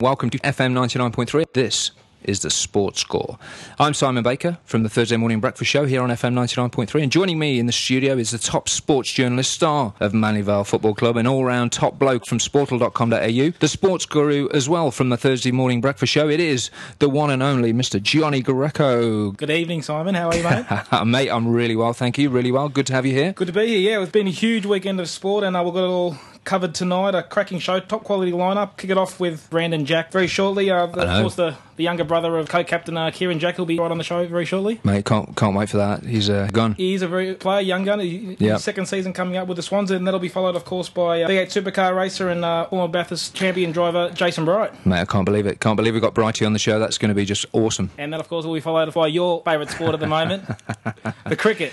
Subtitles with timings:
[0.00, 1.52] Welcome to FM 99.3.
[1.54, 1.90] This
[2.22, 3.36] is the Sports Score.
[3.80, 7.36] I'm Simon Baker from the Thursday Morning Breakfast Show here on FM 99.3, and joining
[7.36, 11.16] me in the studio is the top sports journalist, star of Manly Vale Football Club,
[11.16, 15.80] and all-round top bloke from sportal.com.au, the sports guru as well from the Thursday Morning
[15.80, 16.28] Breakfast Show.
[16.28, 16.70] It is
[17.00, 18.00] the one and only Mr.
[18.00, 19.32] Johnny Greco.
[19.32, 20.14] Good evening, Simon.
[20.14, 21.04] How are you, mate?
[21.06, 22.30] mate, I'm really well, thank you.
[22.30, 22.68] Really well.
[22.68, 23.32] Good to have you here.
[23.32, 23.90] Good to be here.
[23.90, 26.16] Yeah, it's been a huge weekend of sport, and uh, we've got it all
[26.48, 27.14] covered tonight.
[27.14, 28.78] A cracking show, top quality lineup.
[28.78, 30.70] Kick it off with Brandon Jack very shortly.
[30.70, 33.90] Uh, of course, the, the younger brother of co-captain uh, Kieran Jack will be right
[33.90, 34.80] on the show very shortly.
[34.82, 36.04] Mate, can't can't wait for that.
[36.04, 36.72] He's a gun.
[36.74, 38.00] He's a very player, young gun.
[38.00, 38.60] He, Yep.
[38.60, 41.28] Second season coming up with the Swans, and that'll be followed, of course, by uh,
[41.28, 44.86] V8 supercar racer and uh, former Bathurst champion driver Jason Bright.
[44.86, 45.60] Mate, I can't believe it.
[45.60, 46.78] Can't believe we got Brighty on the show.
[46.78, 47.90] That's going to be just awesome.
[47.98, 50.44] And that, of course, will be followed by your favourite sport at the moment,
[51.26, 51.72] the cricket.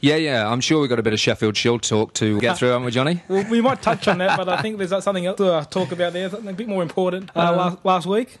[0.00, 0.50] Yeah, yeah.
[0.50, 2.90] I'm sure we've got a bit of Sheffield Shield talk to get through, haven't we,
[2.92, 3.22] Johnny?
[3.28, 5.92] Well, we might touch on that, but I think there's something else to uh, talk
[5.92, 7.30] about there, something a bit more important.
[7.34, 8.38] Uh, last, last week,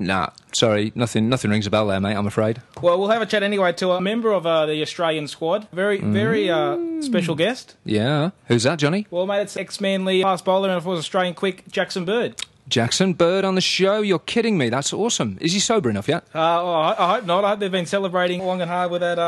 [0.00, 1.28] Nah, sorry, nothing.
[1.28, 2.14] Nothing rings a bell there, mate.
[2.14, 2.62] I'm afraid.
[2.80, 5.98] well, we'll have a chat anyway to a member of uh, the Australian squad, very,
[6.00, 7.74] very uh, special guest.
[7.84, 9.08] Yeah, who's that, Johnny?
[9.10, 12.40] Well, mate, it's ex-Manly fast bowler and of course Australian quick Jackson Bird.
[12.68, 14.00] Jackson Bird on the show.
[14.00, 14.68] You're kidding me.
[14.68, 15.36] That's awesome.
[15.40, 16.22] Is he sober enough yet?
[16.28, 17.44] Uh, well, I, I hope not.
[17.44, 19.18] I hope they've been celebrating long and hard with that.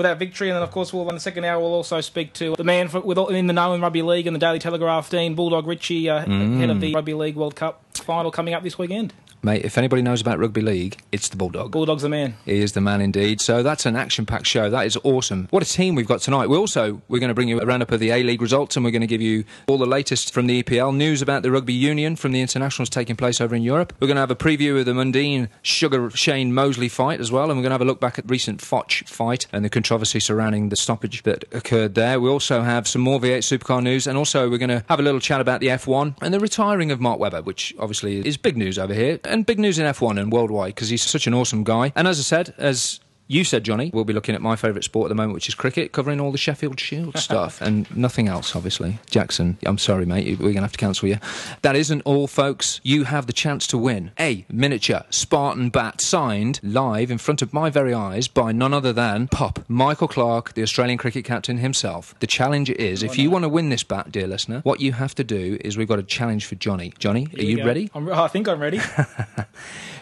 [0.00, 1.60] With that victory, and then of course, we'll in the second hour.
[1.60, 4.26] We'll also speak to the man for, with all, in the know in rugby league
[4.26, 7.82] and the Daily Telegraph, Dean Bulldog Ritchie, uh, head of the Rugby League World Cup
[7.92, 9.12] final coming up this weekend.
[9.42, 11.72] Mate, if anybody knows about rugby league, it's the Bulldog.
[11.72, 12.34] Bulldog's the man.
[12.44, 13.40] He is the man indeed.
[13.40, 14.68] So that's an action-packed show.
[14.68, 15.48] That is awesome.
[15.48, 16.48] What a team we've got tonight.
[16.48, 18.90] We also we're going to bring you a roundup of the A-League results, and we're
[18.90, 22.16] going to give you all the latest from the EPL news about the rugby union
[22.16, 23.94] from the internationals taking place over in Europe.
[23.98, 27.44] We're going to have a preview of the Mundine Sugar Shane Mosley fight as well,
[27.50, 29.70] and we're going to have a look back at the recent Foch fight and the
[29.70, 32.20] controversy surrounding the stoppage that occurred there.
[32.20, 35.02] We also have some more V8 Supercar news, and also we're going to have a
[35.02, 38.58] little chat about the F1 and the retiring of Mark Webber, which obviously is big
[38.58, 41.64] news over here and big news in F1 and worldwide because he's such an awesome
[41.64, 41.92] guy.
[41.96, 43.00] And as I said, as
[43.30, 45.54] you said, Johnny, we'll be looking at my favourite sport at the moment, which is
[45.54, 48.98] cricket, covering all the Sheffield Shield stuff and nothing else, obviously.
[49.08, 51.18] Jackson, I'm sorry, mate, we're going to have to cancel you.
[51.62, 52.80] That isn't all, folks.
[52.82, 57.52] You have the chance to win a miniature Spartan bat signed live in front of
[57.52, 62.16] my very eyes by none other than Pup, Michael Clarke, the Australian cricket captain himself.
[62.18, 65.14] The challenge is if you want to win this bat, dear listener, what you have
[65.14, 66.92] to do is we've got a challenge for Johnny.
[66.98, 67.64] Johnny, are you go.
[67.64, 67.90] ready?
[67.94, 68.80] I'm, I think I'm ready.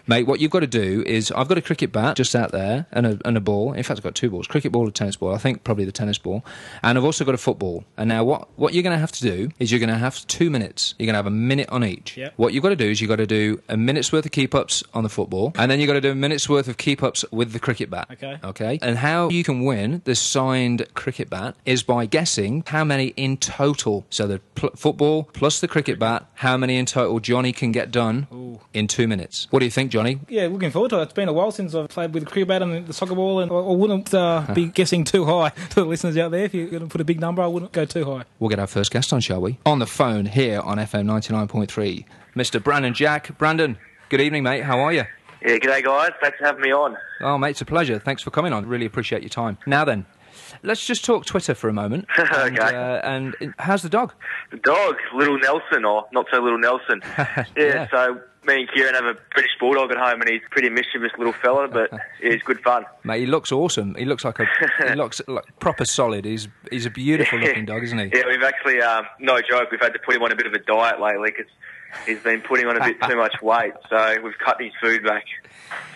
[0.08, 2.86] Mate, what you've got to do is I've got a cricket bat just out there
[2.92, 3.72] and a, and a ball.
[3.72, 5.34] In fact, I've got two balls cricket ball and tennis ball.
[5.34, 6.44] I think probably the tennis ball.
[6.82, 7.84] And I've also got a football.
[7.96, 10.26] And now, what, what you're going to have to do is you're going to have
[10.26, 10.94] two minutes.
[10.98, 12.16] You're going to have a minute on each.
[12.16, 12.34] Yep.
[12.36, 14.54] What you've got to do is you've got to do a minute's worth of keep
[14.54, 15.52] ups on the football.
[15.56, 17.90] And then you've got to do a minute's worth of keep ups with the cricket
[17.90, 18.08] bat.
[18.12, 18.38] Okay.
[18.42, 18.78] Okay.
[18.82, 23.36] And how you can win the signed cricket bat is by guessing how many in
[23.36, 24.06] total.
[24.10, 27.90] So the pl- football plus the cricket bat, how many in total Johnny can get
[27.90, 29.46] done in two minutes.
[29.50, 30.20] What do you think, Johnny?
[30.28, 31.02] Yeah, looking forward to it.
[31.04, 33.41] It's been a while since I've played with the cricket bat and the soccer ball,
[33.41, 36.44] and I I wouldn't uh, be guessing too high to the listeners out there.
[36.44, 38.24] If you're going to put a big number, I wouldn't go too high.
[38.38, 39.58] We'll get our first guest on, shall we?
[39.66, 42.04] On the phone here on FM 99.3,
[42.36, 42.62] Mr.
[42.62, 43.36] Brandon Jack.
[43.38, 44.62] Brandon, good evening, mate.
[44.64, 45.04] How are you?
[45.42, 46.10] Yeah, g'day guys.
[46.20, 46.97] Thanks for having me on.
[47.20, 47.98] Oh, mate, it's a pleasure.
[47.98, 48.66] Thanks for coming on.
[48.66, 49.56] Really appreciate your time.
[49.66, 50.04] Now then,
[50.64, 52.06] let's just talk Twitter for a moment.
[52.18, 52.76] And, Okay.
[52.76, 54.12] uh, and uh, how's the dog?
[54.50, 57.00] The dog, little Nelson, or not so little Nelson.
[57.16, 57.88] yeah, Yeah.
[57.91, 61.12] so me and Kieran have a British bulldog at home, and he's a pretty mischievous
[61.16, 62.84] little fella, but he's good fun.
[63.04, 63.94] Mate, he looks awesome.
[63.94, 64.47] He looks like a
[64.88, 66.25] he looks like proper solid.
[66.25, 68.10] He's he's a beautiful looking dog, isn't he?
[68.19, 70.53] Yeah, we've actually, um, no joke, we've had to put him on a bit of
[70.54, 71.50] a diet lately because
[72.06, 75.25] he's been putting on a bit too much weight, so we've cut his food back.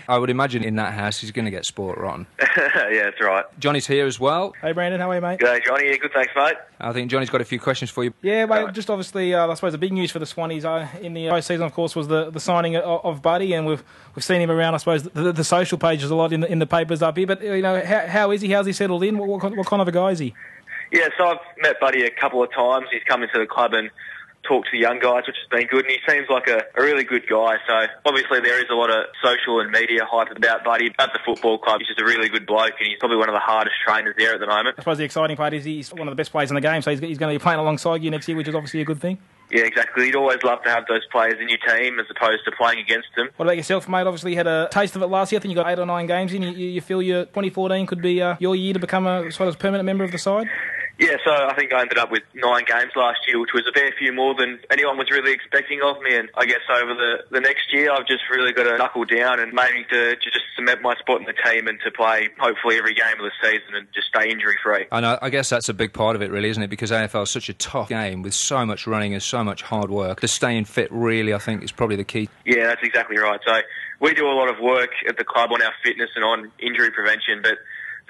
[0.08, 2.26] I would imagine in that house he's going to get sport rotten.
[2.58, 3.44] yeah, that's right.
[3.60, 4.52] Johnny's here as well.
[4.60, 5.38] Hey, Brandon, how are you, mate?
[5.38, 5.88] G'day, Johnny.
[5.88, 6.56] Yeah, good, thanks, mate.
[6.80, 8.12] I think Johnny's got a few questions for you.
[8.20, 8.72] Yeah, mate.
[8.72, 11.62] Just obviously, uh, I suppose the big news for the Swannies uh, in the postseason,
[11.64, 13.82] of course, was the, the signing of, of Buddy, and we've
[14.16, 14.74] we've seen him around.
[14.74, 17.26] I suppose the, the social pages a lot in the, in the papers up here.
[17.28, 18.50] But uh, you know, how, how is he?
[18.50, 19.18] How's he settled in?
[19.18, 20.34] What, what, kind- what kind of a guy is he?
[20.90, 22.86] Yeah, so I've met Buddy a couple of times.
[22.90, 23.88] He's come into the club and
[24.46, 25.84] talked to the young guys, which has been good.
[25.86, 27.56] And he seems like a, a really good guy.
[27.66, 31.20] So obviously there is a lot of social and media hype about Buddy at the
[31.24, 31.80] football club.
[31.80, 34.34] He's just a really good bloke, and he's probably one of the hardest trainers there
[34.34, 34.76] at the moment.
[34.78, 36.82] I suppose the exciting part is he's one of the best players in the game,
[36.82, 38.84] so he's, he's going to be playing alongside you next year, which is obviously a
[38.84, 39.18] good thing.
[39.50, 40.06] Yeah, exactly.
[40.06, 43.08] You'd always love to have those players in your team as opposed to playing against
[43.16, 43.28] them.
[43.36, 44.06] What about yourself, mate?
[44.06, 45.38] Obviously, you had a taste of it last year.
[45.38, 46.42] I think you got eight or nine games in.
[46.42, 49.50] You, you you feel your 2014 could be uh, your year to become a sort
[49.50, 50.48] of permanent member of the side?
[51.02, 53.72] Yeah, so I think I ended up with nine games last year, which was a
[53.72, 56.14] fair few more than anyone was really expecting of me.
[56.14, 59.40] And I guess over the, the next year, I've just really got to knuckle down
[59.40, 62.78] and maybe to, to just cement my spot in the team and to play hopefully
[62.78, 64.86] every game of the season and just stay injury free.
[64.92, 66.70] And I, I guess that's a big part of it, really, isn't it?
[66.70, 69.90] Because AFL is such a tough game with so much running and so much hard
[69.90, 70.20] work.
[70.20, 72.28] To staying fit, really, I think, is probably the key.
[72.44, 73.40] Yeah, that's exactly right.
[73.44, 73.60] So
[73.98, 76.92] we do a lot of work at the club on our fitness and on injury
[76.92, 77.58] prevention, but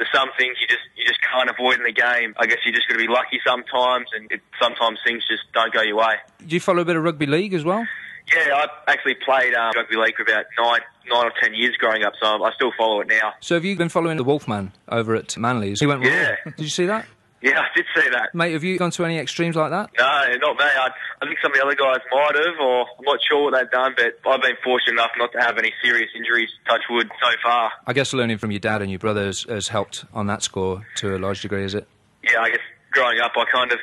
[0.03, 2.35] there's some things you just you just can't avoid in the game.
[2.37, 5.73] I guess you just got to be lucky sometimes, and it, sometimes things just don't
[5.73, 6.15] go your way.
[6.45, 7.87] Do you follow a bit of rugby league as well?
[8.35, 12.03] Yeah, I actually played um, rugby league for about nine, nine or ten years growing
[12.03, 13.35] up, so I still follow it now.
[13.41, 15.79] So have you been following the Wolfman over at Manly's?
[15.79, 16.35] He went Yeah.
[16.45, 17.07] Did you see that?
[17.43, 18.35] Yeah, I did see that.
[18.35, 19.91] Mate, have you gone to any extremes like that?
[19.99, 20.65] No, not me.
[20.65, 20.89] I,
[21.21, 23.71] I think some of the other guys might have, or I'm not sure what they've
[23.71, 27.31] done, but I've been fortunate enough not to have any serious injuries, touch wood, so
[27.43, 27.73] far.
[27.87, 30.87] I guess learning from your dad and your brother has, has helped on that score
[30.97, 31.89] to a large degree, is it?
[32.23, 32.61] Yeah, I guess
[32.93, 33.79] growing up, I kind of,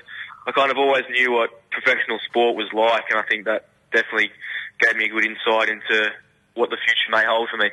[0.47, 4.31] I kind of always knew what professional sport was like, and I think that definitely
[4.79, 6.11] gave me a good insight into
[6.53, 7.69] what the future may hold for me.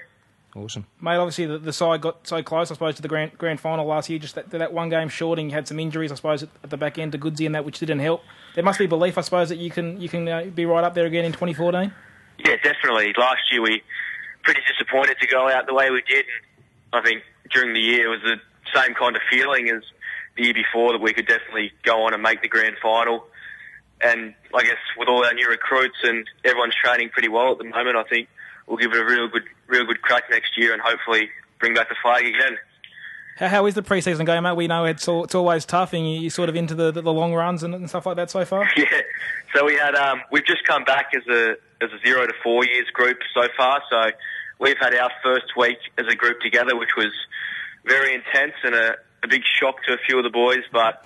[0.57, 0.87] Awesome.
[1.01, 3.85] Mate, obviously the, the side got so close, I suppose, to the grand grand final
[3.85, 4.19] last year.
[4.19, 6.71] Just that, that one game short, and you had some injuries, I suppose, at, at
[6.71, 8.23] the back end to Goodsy and that, which didn't help.
[8.55, 10.95] There must be belief, I suppose, that you can you can uh, be right up
[10.95, 11.93] there again in 2014.
[12.39, 13.13] Yeah, definitely.
[13.19, 13.83] Last year we
[14.43, 16.25] pretty disappointed to go out the way we did.
[16.93, 18.37] And I think during the year it was the
[18.75, 19.83] same kind of feeling as
[20.37, 23.27] the year before that we could definitely go on and make the grand final.
[24.01, 27.65] And I guess with all our new recruits and everyone's training pretty well at the
[27.65, 28.29] moment, I think
[28.67, 31.89] we'll give it a real good, real good crack next year and hopefully bring back
[31.89, 32.59] the flag again.
[33.37, 34.57] How, how is the preseason going, mate?
[34.57, 37.03] We know it's all, it's always tough, and you, you're sort of into the, the,
[37.03, 38.69] the long runs and, and stuff like that so far.
[38.77, 38.87] Yeah.
[39.55, 42.65] So we had um, we've just come back as a as a zero to four
[42.65, 43.81] years group so far.
[43.89, 44.11] So
[44.59, 47.13] we've had our first week as a group together, which was
[47.85, 50.65] very intense and a, a big shock to a few of the boys.
[50.73, 51.05] But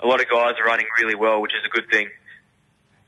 [0.00, 2.08] a lot of guys are running really well, which is a good thing.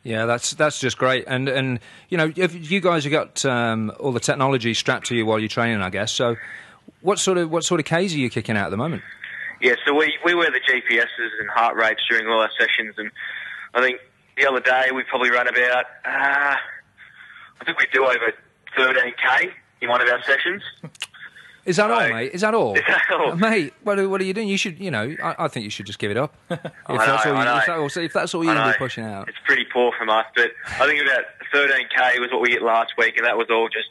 [0.02, 1.24] Yeah, that's that's just great.
[1.26, 5.16] And and you know, if you guys have got um, all the technology strapped to
[5.16, 6.12] you while you're training, I guess.
[6.12, 6.36] So,
[7.00, 9.02] what sort of what sort of K's are you kicking out at the moment?
[9.60, 13.10] Yeah, so we, we wear the GPSs and heart rates during all our sessions, and
[13.74, 13.98] I think
[14.36, 16.54] the other day we probably ran about, uh,
[17.60, 18.32] I think we do over
[18.76, 20.62] 13k in one of our sessions.
[21.68, 22.30] Is that all, mate?
[22.32, 22.74] Is that all?
[22.74, 23.36] Is that all?
[23.36, 23.74] Mate?
[23.82, 24.48] What are, what are you doing?
[24.48, 26.34] You should, you know, I, I think you should just give it up.
[26.50, 28.72] If I that's know, all, you, if, that also, if, that's all you're going to
[28.72, 29.28] be pushing out.
[29.28, 31.24] It's pretty poor from us, but I think about
[31.54, 33.90] 13k was what we hit last week, and that was all just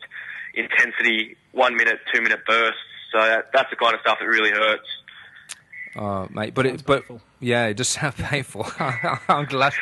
[0.56, 2.80] intensity, one minute, two minute bursts.
[3.12, 4.88] So that, that's the kind of stuff that really hurts.
[5.96, 7.22] Oh, mate, but it, but painful.
[7.40, 8.66] yeah, it does sound painful.
[8.80, 9.74] I'm glad,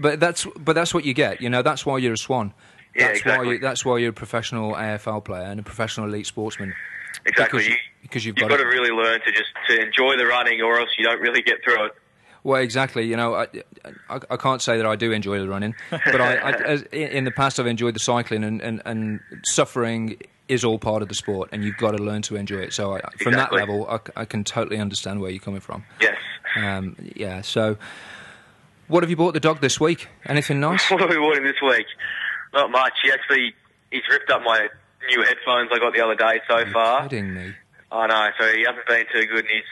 [0.00, 1.40] but that's but that's what you get.
[1.40, 2.52] You know, that's why you're a swan.
[2.94, 3.52] Yeah, that's why exactly.
[3.54, 6.74] you, that's why you're a professional AFL player and a professional elite sportsman.
[7.24, 7.58] Exactly.
[7.60, 10.26] Because, you, because you've you've got, got to really learn to just to enjoy the
[10.26, 11.92] running, or else you don't really get through it.
[12.44, 13.06] Well, exactly.
[13.06, 13.46] You know, I,
[14.10, 17.24] I, I can't say that I do enjoy the running, but I, I as, in
[17.24, 21.14] the past I've enjoyed the cycling, and, and, and suffering is all part of the
[21.14, 22.72] sport, and you've got to learn to enjoy it.
[22.72, 25.84] So I, from that level, I, can totally understand where you're coming from.
[26.00, 26.16] Yes.
[26.56, 27.42] Um, yeah.
[27.42, 27.78] So,
[28.88, 30.08] what have you bought the dog this week?
[30.26, 30.82] Anything nice?
[30.90, 31.86] What have we bought him this week?
[32.52, 32.92] Not much.
[33.02, 33.54] He actually
[33.90, 34.68] he's ripped up my
[35.08, 37.02] new headphones I got the other day so far.
[37.08, 37.54] Kidding me?
[37.90, 39.40] I know, so he hasn't been too good.
[39.40, 39.64] And he's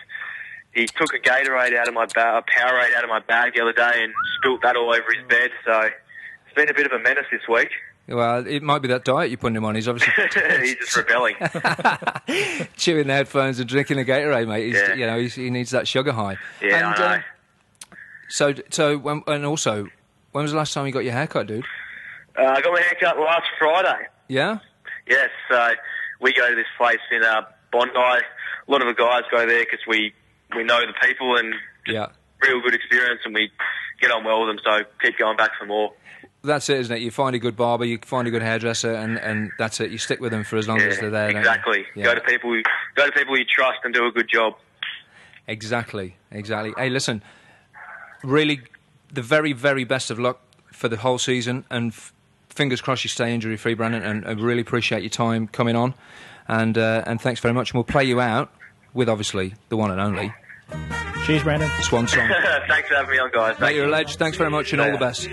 [0.73, 3.61] he took a Gatorade out of my ba- a Powerade out of my bag the
[3.63, 5.51] other day and spilt that all over his bed.
[5.65, 7.71] So it's been a bit of a menace this week.
[8.09, 9.75] Well, it might be that diet you're putting him on.
[9.77, 10.13] He's obviously
[10.67, 11.35] he's just rebelling.
[12.77, 14.67] chewing the headphones and drinking the Gatorade, mate.
[14.67, 14.95] He's, Yeah.
[14.95, 16.37] You know, he's, he needs that sugar high.
[16.61, 17.15] Yeah, and, I know.
[17.15, 17.25] um,
[18.29, 19.87] so, so, when, and also,
[20.33, 21.65] when was the last time you got your haircut, dude?
[22.39, 24.07] Uh, I got my haircut last Friday.
[24.29, 24.59] Yeah.
[25.11, 25.71] Yes, so
[26.21, 27.93] we go to this place in uh, Bondi.
[27.95, 30.15] A lot of the guys go there because we
[30.57, 31.53] we know the people and
[31.87, 32.07] Yeah.
[32.43, 33.51] real good experience, and we
[34.01, 34.61] get on well with them.
[34.65, 35.93] So keep going back for more.
[36.43, 37.01] That's it, isn't it?
[37.03, 39.91] You find a good barber, you find a good hairdresser, and, and that's it.
[39.91, 41.29] You stick with them for as long as they're there.
[41.37, 41.85] exactly.
[41.95, 42.05] Yeah.
[42.05, 42.57] Go to people.
[42.57, 42.63] You,
[42.95, 44.55] go to people you trust and do a good job.
[45.47, 46.73] Exactly, exactly.
[46.79, 47.23] Hey, listen,
[48.23, 48.63] really,
[49.13, 50.41] the very, very best of luck
[50.73, 52.13] for the whole season, and f-
[52.51, 54.03] fingers crossed you stay injury free, Brandon.
[54.03, 55.95] And I really appreciate your time coming on,
[56.49, 57.71] and uh, and thanks very much.
[57.71, 58.53] And we'll play you out
[58.95, 60.33] with obviously the one and only
[61.27, 61.71] Cheers, Brandon.
[61.83, 62.29] Swan Song.
[62.69, 63.55] Thanks for having me on, guys.
[63.55, 63.93] Mate, Thank you're a you.
[63.93, 64.17] ledge.
[64.17, 65.29] Thanks very much, and all the best.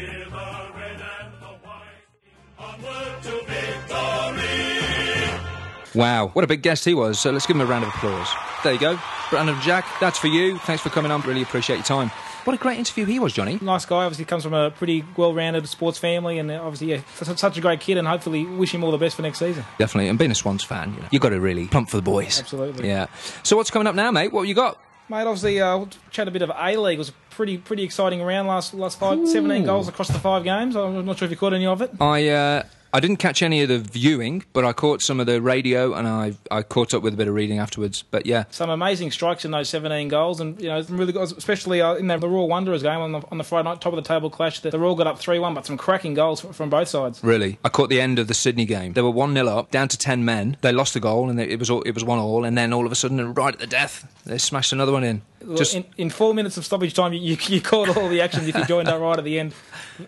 [5.95, 7.19] Wow, what a big guest he was.
[7.19, 8.27] So let's give him a round of applause.
[8.63, 8.99] There you go.
[9.31, 10.57] Brandon and Jack, that's for you.
[10.59, 11.21] Thanks for coming on.
[11.21, 12.11] Really appreciate your time.
[12.47, 13.59] What a great interview he was, Johnny.
[13.61, 14.05] Nice guy.
[14.05, 17.81] Obviously, comes from a pretty well-rounded sports family, and uh, obviously, yeah, such, a great
[17.81, 17.97] kid.
[17.97, 19.65] And hopefully, wish him all the best for next season.
[19.77, 20.07] Definitely.
[20.07, 22.39] And being a Swans fan, you know, you've got to really pump for the boys.
[22.39, 22.87] Absolutely.
[22.87, 23.07] Yeah.
[23.43, 24.31] So what's coming up now, mate?
[24.31, 24.81] What you got?
[25.09, 26.95] Mate, obviously, uh, we'll chat a bit of A League.
[26.95, 30.45] It was a pretty pretty exciting round last last five, 17 goals across the five
[30.45, 30.77] games.
[30.77, 31.91] I'm not sure if you caught any of it.
[31.99, 32.63] I uh,
[32.93, 36.07] I didn't catch any of the viewing, but I caught some of the radio and
[36.07, 38.03] I I caught up with a bit of reading afterwards.
[38.09, 41.31] But yeah, Some amazing strikes in those 17 goals, and you know, some really good,
[41.37, 43.97] especially uh, in the, Roar Wanderers game on the on the Friday night, top of
[43.97, 44.59] the table clash.
[44.59, 47.23] The, the Roar got up 3 1, but some cracking goals from, from both sides.
[47.23, 48.93] really, I caught the end of the Sydney game.
[48.93, 50.57] They were one 0 up, down to ten men.
[50.61, 52.45] They lost a goal, and it was all, it was one all.
[52.45, 55.21] And then all of a sudden, right at the death, they smashed another one in.
[55.55, 58.55] Just in, in four minutes of stoppage time, you, you, caught all the actions if
[58.55, 59.53] you joined that right at the end.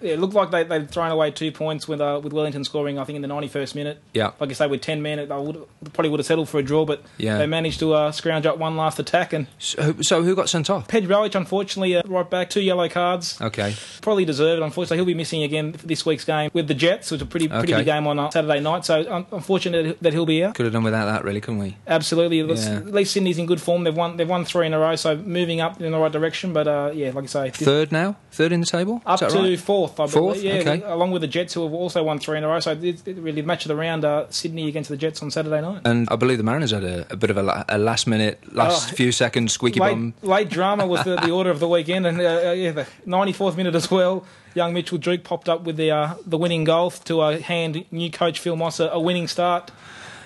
[0.02, 3.04] It looked like they, they'd thrown away two points with uh, with Wellington scoring, I
[3.06, 4.02] think, in the 91st minute.
[4.14, 4.32] Yeah.
[4.40, 6.86] Like I say, with 10 men, they would, probably would have settled for a draw,
[6.86, 7.38] but Yeah.
[7.38, 9.34] they managed to uh, scrounge up one last attack.
[9.34, 10.88] And so, so who got sent off?
[10.88, 13.40] Pedro Rolich, unfortunately, uh, right back, two yellow cards.
[13.42, 14.62] Okay, Probably deserved.
[14.62, 17.10] Unfortunately, he'll be missing again this week's game with the Jets.
[17.12, 17.82] which is a pretty pretty Okay.
[17.82, 20.56] big game on uh, Saturday night, so un- unfortunate that he'll be out.
[20.56, 21.78] could have done without that, really, couldn't we?
[21.88, 22.42] Absolutely.
[22.42, 22.78] Yeah.
[22.78, 23.84] At least Sydney's in good form.
[23.84, 24.18] They've won.
[24.18, 26.54] They've won three in a row, so moving up in the right direction.
[26.54, 29.02] But uh, yeah, like I say, Third now, third in the table.
[29.06, 29.60] up to right?
[29.60, 30.00] fourth.
[30.00, 30.42] I Fourth?
[30.42, 30.82] Yeah, Okay.
[30.86, 32.60] along with the Jets, who have also won three in a row.
[32.60, 34.04] So it's it really the match of the round.
[34.06, 35.82] Uh, Sydney against the Jets on Saturday night.
[35.86, 38.92] And I believe the Mariners had a, a bit of a, a last minute, last
[38.92, 40.14] Oh, few seconds squeaky bum.
[40.22, 42.88] Late, late drama was the, the order of the weekend, and uh, uh, yeah, the
[43.08, 44.26] 94th minute as well.
[44.56, 48.10] Young Mitchell Duke popped up with the uh, the winning goal to uh, hand new
[48.10, 49.72] coach Phil Moss a, a winning start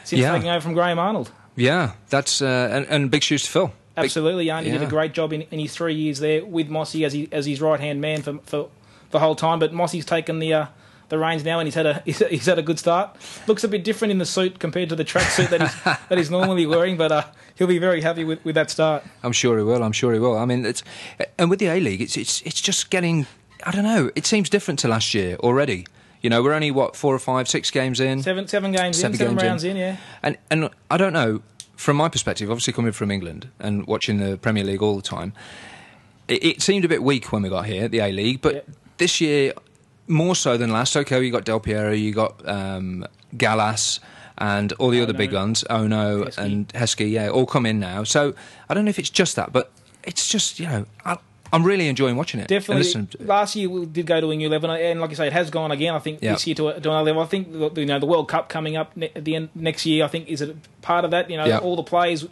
[0.06, 0.32] since Yeah.
[0.34, 1.30] taking over from Graham Arnold.
[1.56, 3.74] Yeah, that's uh, and, and big shoes to fill.
[3.96, 4.66] Absolutely, Yarn.
[4.66, 7.28] He did a great job in, in his three years there with Mossy as he,
[7.32, 8.70] as his right hand man for, for
[9.12, 9.60] the whole time.
[9.60, 10.66] But Mossy's taken the uh,
[11.10, 13.16] the reins now, and he's had a he's, he's had a good start.
[13.48, 16.32] Looks a bit different in the suit compared to the tracksuit that he's that he's
[16.32, 17.24] normally wearing, but uh,
[17.56, 19.04] he'll be very happy with, with that start.
[19.22, 19.84] I'm sure he will.
[19.84, 20.38] I'm sure he will.
[20.38, 20.84] I mean, it's
[21.38, 23.28] and with the A League, it's it's it's just getting.
[23.66, 24.12] I don't know.
[24.16, 25.86] It seems different to last year already.
[26.22, 29.12] You know, we're only what four or five, six games in, Seven seven games Seven
[29.12, 29.48] in, seven games in.
[29.48, 29.98] rounds in, yeah.
[30.24, 31.42] and and I don't know.
[31.75, 35.34] From my perspective, obviously coming from England and watching the Premier League all the time,
[36.27, 38.42] it, it seemed a bit weak when we got here, the A League.
[38.42, 38.62] But Yeah.
[38.98, 39.53] this year,
[40.08, 40.96] more so than last.
[40.96, 44.00] Okay, you got Del Piero, you got um, Gallas,
[44.38, 45.18] and all the other Ono.
[45.18, 46.38] big guns, Ono Heskey.
[46.38, 48.03] and Heskey, yeah, all come in now.
[48.03, 48.34] So
[48.70, 49.72] I don't know if it's just that, but
[50.03, 51.18] it's just you know I,
[51.54, 52.48] I'm really enjoying watching it.
[52.48, 52.84] Definitely.
[52.84, 53.28] listening to it.
[53.28, 55.50] Last year we did go to a new level, and like I say, it has
[55.50, 55.94] gone again.
[55.94, 56.34] I think Yeah.
[56.34, 57.22] this year to, a, to another level.
[57.22, 59.86] I think the- you know the World Cup coming up ne- at the end next
[59.86, 60.04] year.
[60.04, 61.30] I think is a part of that.
[61.30, 61.60] You know, Yeah.
[61.60, 62.26] all the players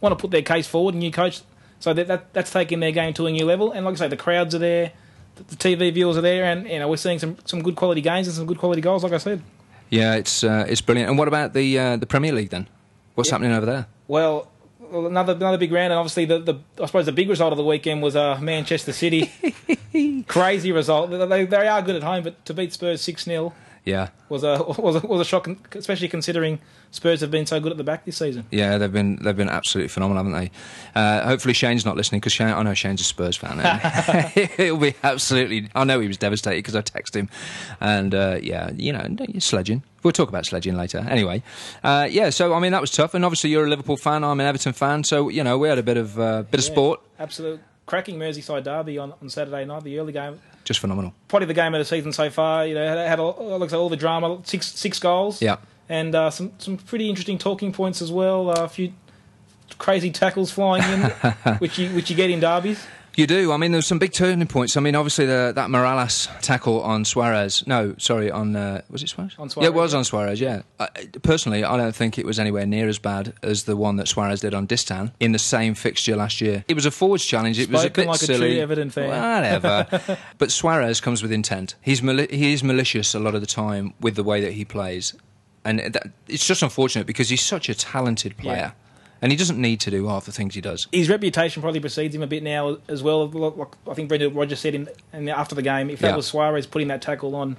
[0.00, 0.94] want to put their case forward.
[0.94, 1.42] New coach,
[1.80, 3.70] so that, that that's taking their game to a new level.
[3.72, 4.92] And like I say, the crowds are there,
[5.36, 8.00] the, the TV viewers are there, and you know we're seeing some some good quality
[8.00, 9.04] games and some good quality goals.
[9.04, 9.42] Like I said.
[9.90, 11.10] Yeah, it's uh, it's brilliant.
[11.10, 12.68] And what about the uh, the Premier League then?
[13.14, 13.34] What's Yeah.
[13.34, 13.86] happening over there?
[14.08, 14.48] Well,
[14.92, 17.64] another another big round, and obviously the, the I suppose the big result of the
[17.64, 19.30] weekend was uh, Manchester City.
[20.26, 21.10] Crazy result.
[21.10, 23.52] They, they are good at home, but to beat Spurs six 0
[23.84, 26.60] Yeah, was a was a, was a shock, especially considering
[26.92, 28.46] Spurs have been so good at the back this season.
[28.50, 30.50] yeah, they've been they've been absolutely phenomenal, haven't they?
[30.94, 33.58] Uh, hopefully Shane's not listening because Shane, I know Shane's a Spurs fan.
[33.60, 35.68] And he'll be absolutely.
[35.74, 37.28] I know he was devastated because I texted him,
[37.80, 39.04] and uh, yeah, you know,
[39.38, 39.82] sledging.
[40.04, 41.04] We'll talk about sledging later.
[41.08, 41.42] Anyway,
[41.82, 42.30] uh, yeah.
[42.30, 44.22] So I mean, that was tough, and obviously you're a Liverpool fan.
[44.22, 46.64] I'm an Everton fan, so you know we had a bit of uh, bit of
[46.64, 47.00] sport.
[47.18, 50.40] Absolute cracking Merseyside derby on, on Saturday night, the early game.
[50.64, 51.12] Just phenomenal.
[51.28, 52.66] Probably the game of the season so far.
[52.66, 55.42] You know, had, had all, looks like all the drama, six six goals.
[55.42, 55.56] Yeah.
[55.88, 58.50] and uh, some some pretty interesting talking points as well.
[58.50, 58.92] Uh, a few
[59.78, 61.10] crazy tackles flying in,
[61.58, 62.86] which you which you get in derbies.
[63.16, 63.52] You do.
[63.52, 64.76] I mean, there's some big turning points.
[64.76, 67.66] I mean, obviously the, that Mirallas tackle on Suarez.
[67.66, 69.34] No, sorry, on uh, was it Suarez?
[69.38, 69.64] On Suarez.
[69.64, 70.40] Yeah, it was on Suarez.
[70.40, 70.62] Yeah.
[70.80, 70.88] I,
[71.22, 74.40] personally, I don't think it was anywhere near as bad as the one that Suarez
[74.40, 76.64] did on Distin in the same fixture last year.
[76.68, 77.58] It was a forwards challenge.
[77.58, 78.52] It was a bit like a silly.
[78.52, 79.08] true Everton fan.
[79.08, 80.18] Whatever.
[80.38, 81.74] but Suarez comes with intent.
[81.82, 84.64] He's mali- he is malicious a lot of the time with the way that he
[84.64, 85.14] plays,
[85.64, 88.72] and that, it's just unfortunate because he's such a talented player.
[89.22, 90.88] And he doesn't need to do half the things he does.
[90.92, 93.28] His reputation probably precedes him a bit now as well.
[93.28, 96.16] Like I think Brendan Rodgers said in, in after the game, if that Yeah.
[96.16, 97.56] was Suarez putting that tackle on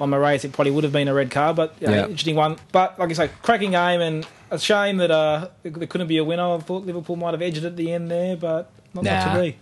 [0.00, 1.54] on Mirallas, it probably would have been a red card.
[1.54, 2.06] But Yeah.
[2.06, 2.56] interesting one.
[2.72, 6.24] But like I say, cracking game, and a shame that uh, there couldn't be a
[6.24, 6.56] winner.
[6.56, 9.40] I thought Liverpool might have edged it at the end there, but not, not to
[9.40, 9.56] be.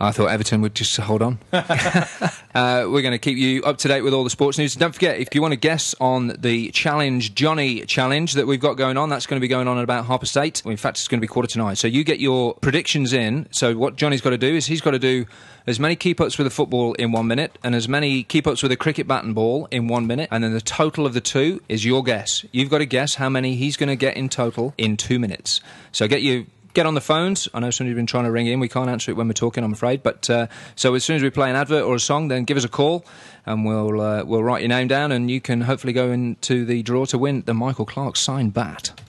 [0.00, 1.38] I thought Everton would just hold on.
[1.52, 4.74] uh, we're going to keep you up to date with all the sports news.
[4.74, 8.74] Don't forget, if you want to guess on the challenge, Johnny challenge that we've got
[8.74, 10.62] going on, that's going to be going on at about half past eight.
[10.64, 11.76] Well, in fact, it's going to be quarter to nine.
[11.76, 13.46] So you get your predictions in.
[13.50, 15.26] So what Johnny's got to do is he's got to do
[15.66, 18.62] as many keep ups with a football in one minute and as many keep ups
[18.62, 20.30] with a cricket bat and ball in one minute.
[20.32, 22.42] And then the total of the two is your guess.
[22.52, 25.60] You've got to guess how many he's going to get in total in two minutes.
[25.92, 27.48] So get you get on the phones.
[27.52, 28.60] I know somebody's been trying to ring in.
[28.60, 30.02] We can't answer it when we're talking, I'm afraid.
[30.02, 30.46] But uh,
[30.76, 32.68] so as soon as we play an advert or a song, then give us a
[32.68, 33.04] call,
[33.46, 36.82] and we'll uh, we'll write your name down, and you can hopefully go into the
[36.82, 39.00] draw to win the Michael Clarke signed bat.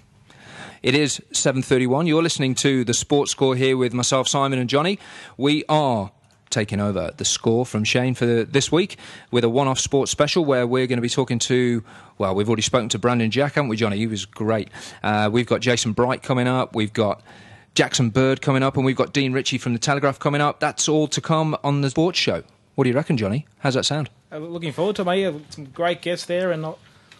[0.83, 2.07] It is 7:31.
[2.07, 4.97] You're listening to the Sports Score here with myself, Simon, and Johnny.
[5.37, 6.11] We are
[6.51, 8.97] taking over the score from Shane for the, this week
[9.31, 11.83] with a one-off sports special where we're going to be talking to.
[12.17, 13.97] Well, we've already spoken to Brandon Jack, haven't we, Johnny?
[13.97, 14.69] He was great.
[15.01, 16.75] Uh, we've got Jason Bright coming up.
[16.75, 17.21] We've got.
[17.75, 20.59] Jackson Bird coming up, and we've got Dean Ritchie from the Telegraph coming up.
[20.59, 22.43] That's all to come on the sports show.
[22.75, 23.45] What do you reckon, Johnny?
[23.59, 24.09] How's that sound?
[24.31, 25.33] Uh, looking forward to it, mate.
[25.49, 26.73] Some great guests there, and uh,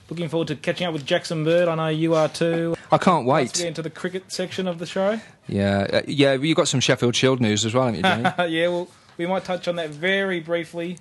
[0.10, 1.68] looking forward to catching up with Jackson Bird.
[1.68, 2.76] I know you are too.
[2.92, 3.68] I can't Let's get wait.
[3.70, 5.20] into the cricket section of the show.
[5.48, 6.34] Yeah, uh, yeah.
[6.34, 8.54] You got some Sheffield Shield news as well, haven't you, Johnny?
[8.58, 10.98] yeah, well, we might touch on that very briefly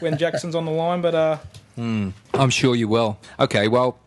[0.00, 1.38] when Jackson's on the line, but uh,
[1.76, 3.18] I'm sure you will.
[3.38, 3.98] Okay, well,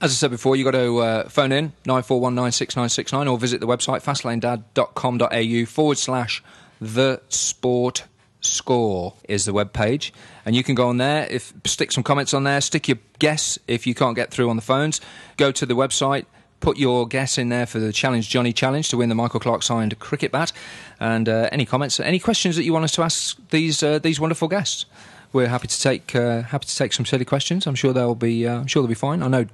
[0.00, 4.02] as I said before, you've got to uh, phone in 94196969 or visit the website
[4.02, 6.42] fastlanedad.com.au forward slash
[6.80, 8.04] the sport
[8.40, 10.12] score is the web page
[10.46, 13.58] and you can go on there if stick some comments on there stick your guess
[13.66, 15.00] if you can't get through on the phones
[15.36, 16.24] go to the website
[16.60, 19.64] put your guess in there for the challenge johnny challenge to win the michael clarke
[19.64, 20.52] signed cricket bat
[21.00, 24.20] and uh, any comments any questions that you want us to ask these uh, these
[24.20, 24.86] wonderful guests
[25.32, 27.66] we're happy to take uh, happy to take some silly questions.
[27.66, 29.22] I'm sure they'll be uh, I'm sure they'll be fine.
[29.22, 29.46] I know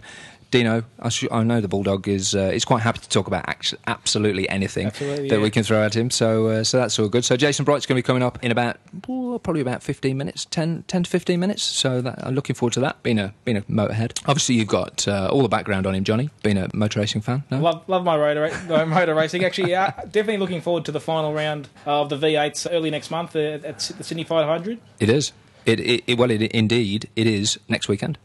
[0.55, 0.85] Dino.
[1.01, 3.75] I, sh- I know the bulldog is uh, is quite happy to talk about act-
[3.89, 5.43] absolutely anything Absolutely, that yeah.
[5.43, 6.11] we can throw at him.
[6.11, 7.25] So uh, so that's all good.
[7.25, 8.77] So Jason Bright's going to be coming up in about
[9.09, 11.65] oh, probably about 15 minutes, 10, 10 to 15 minutes.
[11.65, 13.03] So that, I'm looking forward to that.
[13.03, 14.23] Being a being a motorhead.
[14.29, 16.31] Obviously you've got uh, all the background on him, Johnny.
[16.45, 17.43] Being a motor racing fan.
[17.51, 17.59] No?
[17.59, 19.45] love love my motor, ra- my motor racing.
[19.45, 23.35] Actually, yeah, definitely looking forward to the final round of the V8s early next month
[23.35, 24.79] uh, at the Sydney 500.
[25.01, 25.33] It is.
[25.67, 28.19] It, it, it well it indeed it is next weekend.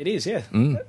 [0.00, 0.40] It is, yeah.
[0.50, 0.80] Mm.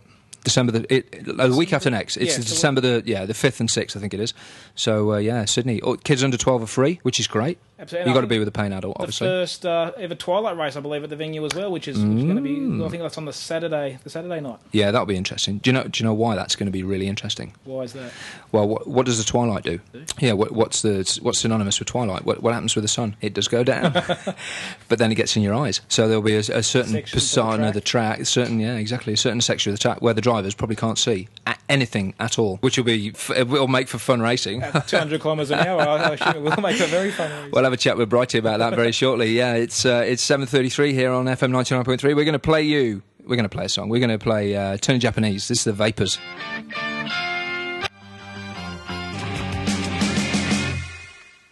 [0.44, 2.18] December the it, uh, the week after next.
[2.18, 4.34] It's Yeah, December the yeah the fifth and sixth I think it is.
[4.76, 5.82] So uh, yeah, Sydney.
[5.82, 7.58] Oh, kids under twelve are free, which is great.
[7.82, 8.10] Absolutely.
[8.10, 9.28] You've got to be with a paying adult, obviously.
[9.28, 11.98] The first uh, ever Twilight race, I believe, at the venue as well, which is,
[11.98, 12.86] which is going to be.
[12.86, 14.60] I think that's on the Saturday, the Saturday night.
[14.72, 15.58] Yeah, that'll be interesting.
[15.58, 15.84] Do you know?
[15.84, 17.54] Do you know why that's going to be really interesting?
[17.64, 18.12] Why is that?
[18.52, 19.80] Well, what, what does the twilight do?
[20.20, 22.24] Yeah, what, what's the what's synonymous with twilight?
[22.24, 23.16] What, what happens with the sun?
[23.20, 23.94] It does go down,
[24.88, 25.82] but then it gets in your eyes.
[25.88, 28.18] So there'll be a, a certain Sections the persona of the track.
[28.18, 31.00] track, certain yeah, exactly, a certain section of the track where the drivers probably can't
[31.00, 31.28] see
[31.72, 34.62] anything at all, which will be f- it will make for fun racing.
[34.62, 37.32] At 200 kilometres an hour, I, I assume it will make it very fun.
[37.44, 37.52] race.
[37.54, 39.32] We'll have a chat with Brighty about that very shortly.
[39.42, 42.14] Yeah, it's uh, it's seven thirty three here on FM ninety nine point three.
[42.14, 43.02] We're going to play you.
[43.22, 43.88] We're going to play a song.
[43.88, 45.48] We're going to play uh, Turning Japanese.
[45.48, 46.20] This is the Vapors.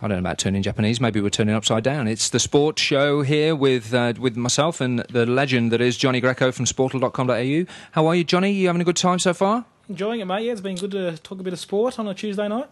[0.01, 1.01] I don't know about turning Japanese.
[1.01, 2.07] Maybe we're turning upside down.
[2.07, 6.19] It's the sports show here with uh, with myself and the legend that is Johnny
[6.19, 7.73] Greco from Sportal.com.au.
[7.91, 8.51] How are you, Johnny?
[8.51, 9.65] You having a good time so far?
[9.89, 10.43] Enjoying it, mate.
[10.43, 12.69] Yeah, it's been good to talk a bit of sport on a Tuesday night.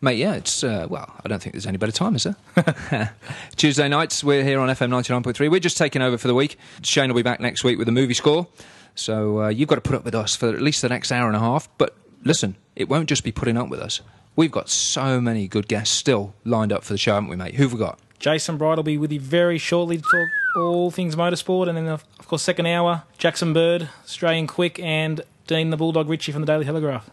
[0.00, 3.12] Mate, yeah, it's, uh, well, I don't think there's any better time, is there?
[3.56, 5.50] Tuesday nights, we're here on FM 99.3.
[5.50, 6.56] We're just taking over for the week.
[6.82, 8.46] Shane will be back next week with a movie score.
[8.94, 11.26] So uh, you've got to put up with us for at least the next hour
[11.26, 11.68] and a half.
[11.78, 14.00] But listen, it won't just be putting up with us.
[14.36, 17.56] We've got so many good guests still lined up for the show, haven't we, mate?
[17.56, 17.98] Who've we got?
[18.20, 21.68] Jason Bright will be with you very shortly to talk all things motorsport.
[21.68, 26.30] And then, of course, second hour, Jackson Bird, Australian Quick, and Dean the Bulldog Ritchie
[26.30, 27.10] from the Daily Telegraph.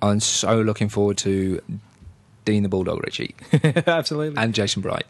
[0.00, 1.60] I'm so looking forward to
[2.50, 3.34] Dean the Bulldog Ritchie
[3.86, 4.42] Absolutely.
[4.42, 5.04] and Jason Bright.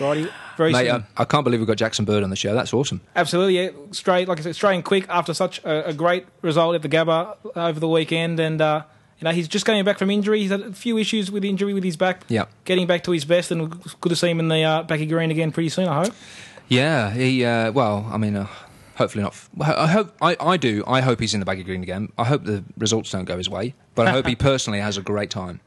[0.00, 1.04] Righty, very Mate, soon.
[1.16, 2.54] I, I can't believe we've got Jackson Bird on the show.
[2.54, 3.00] That's awesome.
[3.16, 3.70] Absolutely, yeah.
[3.90, 6.88] Straight, like I said, straight and quick after such a, a great result at the
[6.88, 8.84] Gabba over the weekend, and uh,
[9.18, 10.40] you know he's just coming back from injury.
[10.40, 12.22] He's had a few issues with injury with his back.
[12.28, 12.44] Yeah.
[12.64, 13.68] getting back to his best, and
[14.00, 15.88] good to see him in the uh, baggy green again pretty soon.
[15.88, 16.14] I hope.
[16.68, 17.44] Yeah, he.
[17.44, 18.46] Uh, well, I mean, uh,
[18.94, 19.32] hopefully not.
[19.32, 20.14] f- I hope.
[20.22, 20.84] I, I do.
[20.86, 22.12] I hope he's in the baggy green again.
[22.16, 25.02] I hope the results don't go his way, but I hope he personally has a
[25.02, 25.60] great time.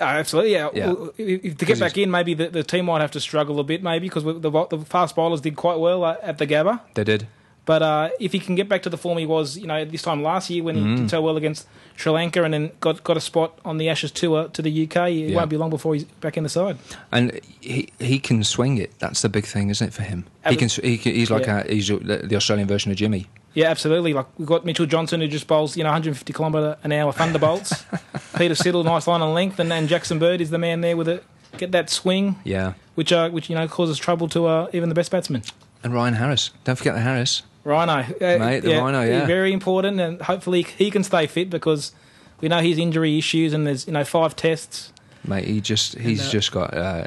[0.00, 0.68] Uh, absolutely, yeah.
[0.74, 0.92] Yeah.
[0.92, 3.64] Well, if, to get back in, maybe the, the team might have to struggle a
[3.64, 4.32] bit, maybe because the,
[4.70, 6.80] the fast bowlers did quite well uh, at the Gabba.
[6.94, 7.26] They did.
[7.66, 10.02] But uh, if he can get back to the form he was, you know, this
[10.02, 10.90] time last year when Mm.
[10.90, 13.88] he did so well against Sri Lanka and then got got a spot on the
[13.88, 15.36] Ashes tour to the UK, it Yeah.
[15.36, 16.76] won't be long before he's back in the side.
[17.10, 18.92] And he he can swing it.
[18.98, 20.26] That's the big thing, isn't it, for him?
[20.46, 20.68] He can.
[20.68, 21.62] He can he's like Yeah.
[21.66, 23.28] a, he's the Australian version of Jimmy.
[23.54, 24.12] Yeah, absolutely.
[24.12, 27.84] Like we've got Mitchell Johnson who just bowls, you know, 150 kilometre an hour thunderbolts.
[28.36, 31.08] Peter Siddle, nice line and length, and then Jackson Bird is the man there with
[31.08, 31.24] it.
[31.56, 32.72] Get that swing, Yeah.
[32.96, 35.42] which uh, which you know causes trouble to uh, even the best batsmen.
[35.84, 36.50] And Ryan Harris.
[36.64, 37.42] Don't forget the Harris.
[37.62, 39.24] Rhino, uh, Mate, the Rhino, yeah.
[39.26, 41.92] very important, and hopefully he can stay fit because
[42.42, 44.92] we know his injury issues, and there's you know five tests.
[45.26, 47.06] Mate, he just he's uh, just got uh,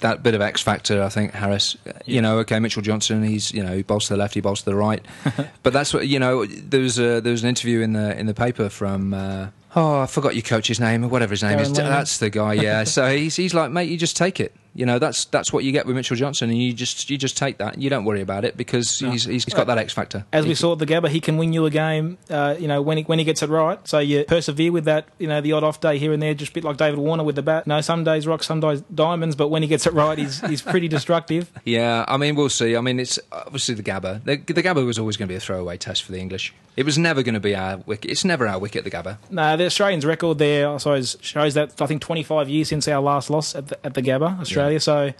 [0.00, 1.02] that bit of X factor.
[1.02, 1.76] I think Harris.
[2.06, 3.22] You know, okay, Mitchell Johnson.
[3.22, 5.04] He's you know he bowls to the left, he bowls to the right.
[5.62, 6.46] but that's what you know.
[6.46, 9.14] There was a, there was an interview in the in the paper from.
[9.14, 11.70] Uh, Oh, I forgot your coach's name, or whatever his name Darren is.
[11.70, 11.92] Lehmann.
[11.92, 12.82] That's the guy, yeah.
[12.82, 14.52] so he's he's like, mate, you just take it.
[14.74, 17.36] You know, that's that's what you get with Mitchell Johnson, and you just you just
[17.36, 17.80] take that.
[17.80, 20.24] You don't worry about it because he's he's got that X factor.
[20.32, 22.18] As we saw at the Gabba, he can win you a game.
[22.28, 23.78] Uh, you know when he when he gets it right.
[23.86, 25.08] So you persevere with that.
[25.18, 27.24] You know the odd off day here and there, just a bit like David Warner
[27.24, 27.66] with the bat.
[27.66, 29.34] No, some days rock, some days diamonds.
[29.36, 31.50] But when he gets it right, he's he's pretty destructive.
[31.64, 32.76] Yeah, I mean we'll see.
[32.76, 34.22] I mean it's obviously the Gabba.
[34.24, 36.54] The, the Gabba was always going to be a throwaway test for the English.
[36.76, 38.10] It was never going to be our wicket.
[38.12, 39.18] It's never our wicket, the Gabba.
[39.28, 43.02] No, the Australians' record there, I suppose, shows that I think 25 years since our
[43.02, 44.59] last loss at the, at the Gabba, Australia.
[44.68, 44.78] Yeah.
[44.78, 45.12] So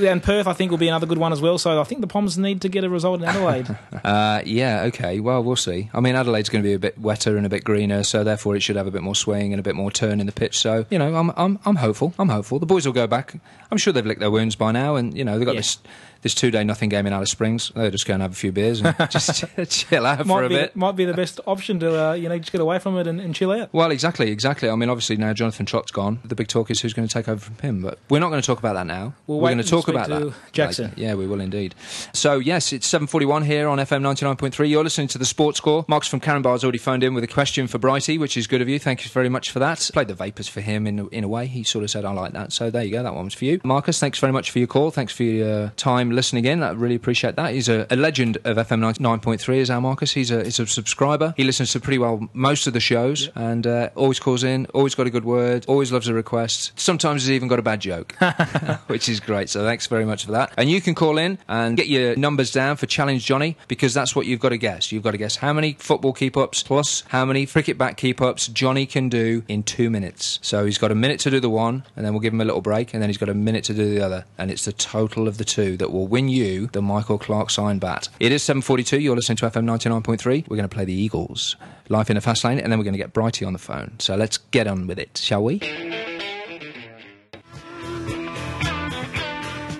[0.00, 1.58] and Perth, I think, will be another good one as well.
[1.58, 3.76] So I think the Poms need to get a result in Adelaide.
[4.04, 5.20] uh, yeah, okay.
[5.20, 5.90] Well, we'll see.
[5.94, 8.56] I mean, Adelaide's going to be a bit wetter and a bit greener, so therefore
[8.56, 10.58] it should have a bit more swing and a bit more turn in the pitch.
[10.58, 12.14] So you know, I'm I'm I'm hopeful.
[12.18, 12.58] I'm hopeful.
[12.58, 13.34] The boys will go back.
[13.70, 15.60] I'm sure they've licked their wounds by now, and you know they've got yeah.
[15.60, 15.78] this
[16.22, 17.70] this two day nothing game in Alice Springs.
[17.74, 20.56] They'll just go and have a few beers and just chill out for a be,
[20.56, 20.76] bit.
[20.76, 23.20] Might be the best option to uh, you know just get away from it and,
[23.20, 23.72] and, chill out.
[23.72, 24.68] Well, exactly, exactly.
[24.68, 26.20] I mean, obviously now Jonathan Trott's gone.
[26.24, 28.40] The big talk is who's going to take over from him, but we're not going
[28.40, 29.14] to talk about that now.
[29.26, 30.34] We'll we're going to talk about that.
[30.52, 30.92] Jackson.
[30.96, 31.74] yeah, we will indeed.
[32.12, 34.68] So yes, it's seven forty one here on FM ninety nine point three.
[34.68, 35.84] You're listening to the Sports Score.
[35.88, 38.68] Mark's from Caringbah's already phoned in with a question for Brighty, which is good of
[38.68, 38.78] you.
[38.78, 39.90] Thank you very much for that.
[39.92, 41.46] Played the Vapors for him in in a way.
[41.46, 42.52] He sort of said I like that.
[42.52, 43.02] So there you go.
[43.02, 44.00] That one was for you, Marcus.
[44.00, 44.90] Thanks very much for your call.
[44.90, 46.62] Thanks for your time listening in.
[46.62, 47.52] I really appreciate that.
[47.52, 50.12] He's a, a legend of FM 99.3, is our Marcus.
[50.12, 51.34] He's a, he's a subscriber.
[51.36, 53.50] He listens to pretty well most of the shows yeah.
[53.50, 56.72] and uh, always calls in, always got a good word, always loves a request.
[56.78, 58.14] Sometimes he's even got a bad joke,
[58.86, 59.48] which is great.
[59.48, 60.52] So thanks very much for that.
[60.56, 64.14] And you can call in and get your numbers down for Challenge Johnny because that's
[64.14, 64.92] what you've got to guess.
[64.92, 68.20] You've got to guess how many football keep ups plus how many cricket bat keep
[68.20, 70.38] ups Johnny can do in two minutes.
[70.42, 72.44] So he's got a minute to do the one, and then we'll give him a
[72.44, 74.24] little break, and then he's got a minute to do the other.
[74.38, 77.78] And it's the total of the two that will win you the Michael Clarke sign
[77.78, 78.08] bat.
[78.20, 79.02] It is 7.42.
[79.02, 80.48] You're listening to FM 99.3.
[80.48, 81.56] We're going to play the Eagles
[81.88, 83.94] live in a fast lane, and then we're going to get Brighty on the phone.
[83.98, 85.58] So let's get on with it, shall we?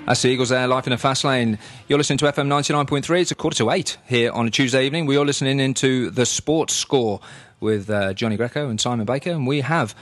[0.06, 1.58] That's the Eagles there, Life in a fast lane.
[1.88, 3.20] You're listening to FM 99.3.
[3.20, 5.06] It's a quarter to eight here on a Tuesday evening.
[5.06, 7.20] We are listening into the sports score
[7.58, 9.96] with uh, Johnny Greco and Simon Baker, and we have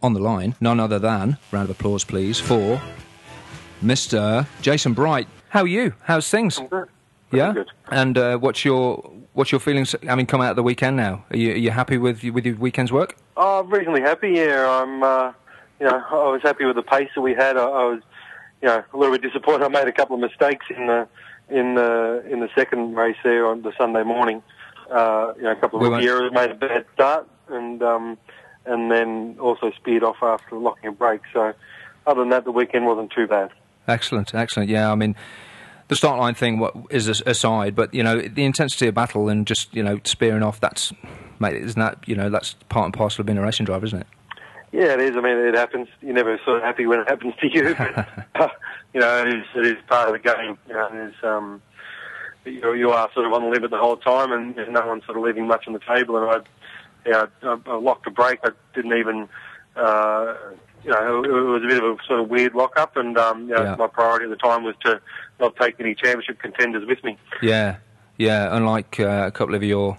[0.00, 2.80] on the line none other than, round of applause please, for
[3.82, 4.46] Mr.
[4.62, 5.26] Jason Bright.
[5.50, 5.94] How are you?
[6.02, 6.60] How's things?
[7.32, 7.52] yeah.
[7.52, 7.70] Good.
[7.90, 9.94] And uh, what's your what's your feelings?
[10.08, 11.24] I mean, come out of the weekend now.
[11.30, 13.16] Are you, are you happy with with your weekend's work?
[13.36, 14.30] I'm reasonably happy.
[14.30, 15.02] Yeah, I'm.
[15.02, 15.32] Uh,
[15.80, 17.56] you know, I was happy with the pace that we had.
[17.56, 18.00] I, I, was,
[18.60, 19.64] you know, a little bit disappointed.
[19.64, 21.08] I made a couple of mistakes in the
[21.48, 24.42] in the in the second race there on the Sunday morning.
[24.90, 28.18] Uh, you know, a couple of we errors, made a bad start, and um,
[28.66, 31.22] and then also speared off after locking a brake.
[31.32, 31.54] So,
[32.06, 33.50] other than that, the weekend wasn't too bad.
[33.88, 34.68] Excellent, excellent.
[34.68, 35.16] Yeah, I mean,
[35.88, 39.74] the start line thing is aside, but you know, the intensity of battle and just
[39.74, 40.60] you know spearing off.
[40.60, 40.92] That's,
[41.40, 44.00] mate, isn't that you know that's part and parcel of being a racing driver, isn't
[44.00, 44.06] it?
[44.70, 45.16] Yeah, it is.
[45.16, 45.88] I mean, it happens.
[46.02, 48.52] You're never sort of happy when it happens to you, but
[48.94, 49.44] you know, it is.
[49.56, 50.58] It is part of the game.
[50.68, 51.14] You know, it is.
[51.22, 51.62] Um,
[52.44, 55.00] you, you are sort of on the limit the whole time, and there's no one
[55.06, 56.18] sort of leaving much on the table.
[56.18, 58.40] And I, yeah, I, I locked a brake.
[58.44, 59.28] I didn't even.
[59.74, 60.34] Uh,
[60.84, 63.48] you know, it was a bit of a sort of weird lock up, and um,
[63.48, 63.76] you know, yeah.
[63.76, 65.00] my priority at the time was to
[65.40, 67.18] not take any championship contenders with me.
[67.42, 67.76] Yeah,
[68.16, 68.54] yeah.
[68.56, 69.98] Unlike uh, a couple of your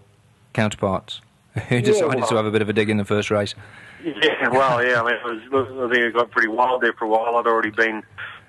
[0.54, 1.22] counterparts
[1.70, 3.56] who decided yeah, well, to have a bit of a dig in the first race.
[4.04, 5.02] Yeah, well, yeah.
[5.02, 7.36] I mean, it was, I think it got pretty wild there for a while.
[7.36, 8.04] I'd already been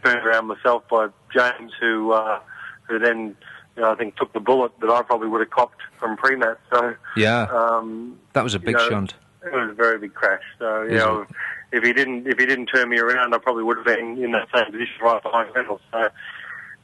[0.05, 2.41] turned around myself by James, who uh,
[2.85, 3.37] who then.
[3.77, 6.57] You know, I think took the bullet that I probably would have copped from Premat.
[6.73, 9.15] So yeah, um, that was a big you know, shunt.
[9.45, 10.43] It was a very big crash.
[10.59, 11.29] So you Is know, it?
[11.73, 14.33] If he didn't if he didn't turn me around, I probably would have been in
[14.33, 15.83] that same position right behind Reynolds.
[15.91, 16.09] So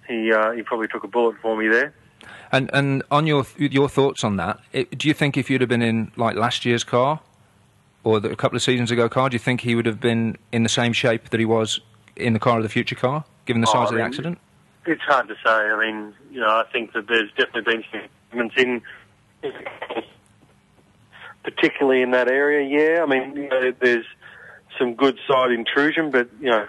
[0.08, 1.94] he uh, he probably took a bullet for me there.
[2.52, 5.70] And and on your your thoughts on that, it, do you think if you'd have
[5.70, 7.20] been in like last year's car,
[8.04, 10.38] or the, a couple of seasons ago car, do you think he would have been
[10.52, 11.80] in the same shape that he was
[12.14, 14.38] in the car of the future car, given the size oh, of the accident?
[14.86, 15.50] It's hard to say.
[15.50, 18.00] I mean, you know, I think that there's definitely been some
[18.32, 18.82] improvements
[19.42, 19.52] in,
[21.42, 22.62] particularly in that area.
[22.64, 24.06] Yeah, I mean, you know, there's
[24.78, 26.66] some good side intrusion, but you know,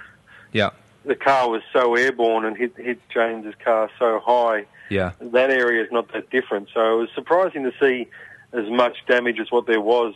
[0.52, 0.72] yeah,
[1.06, 4.66] the car was so airborne and hit hit James's car so high.
[4.90, 6.70] Yeah, that area is not that different.
[6.74, 8.08] So it was surprising to see
[8.54, 10.14] as much damage as what there was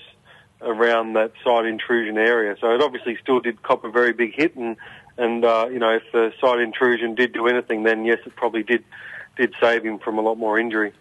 [0.61, 2.55] around that side intrusion area.
[2.61, 4.77] So it obviously still did cop a very big hit, and
[5.17, 8.63] and uh, you know if the side intrusion did do anything, then yes, it probably
[8.63, 8.83] did
[9.37, 10.93] did save him from a lot more injury.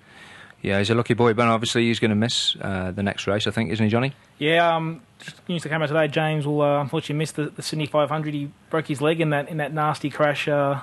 [0.62, 3.46] Yeah, he's a lucky boy, but obviously he's going to miss uh, the next race,
[3.46, 4.12] I think, isn't he, Johnny?
[4.40, 6.08] Yeah, um, just news to come out today.
[6.08, 8.32] James will uh, unfortunately miss the, the, Sydney 500.
[8.32, 10.80] He broke his leg in that in that nasty crash uh,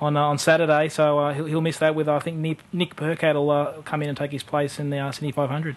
[0.00, 1.94] on uh, on Saturday, so uh, he'll, he'll miss that.
[1.94, 4.88] With I think Nick, Nick Percat will uh, come in and take his place in
[4.88, 5.76] the Sydney 500.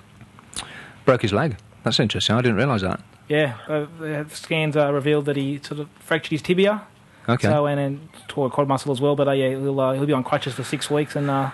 [1.03, 1.57] Broke his leg.
[1.83, 2.37] That's interesting.
[2.37, 3.01] I didn't realise that.
[3.27, 6.87] Yeah, the scans revealed that he sort of fractured his tibia.
[7.27, 7.47] Okay.
[7.47, 9.15] So and then tore a quad muscle as well.
[9.15, 11.51] But uh, yeah, he'll uh, he'll be on crutches for six weeks, and uh,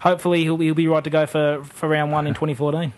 [0.00, 2.92] hopefully he'll be, he'll be right to go for, for round one in 2014.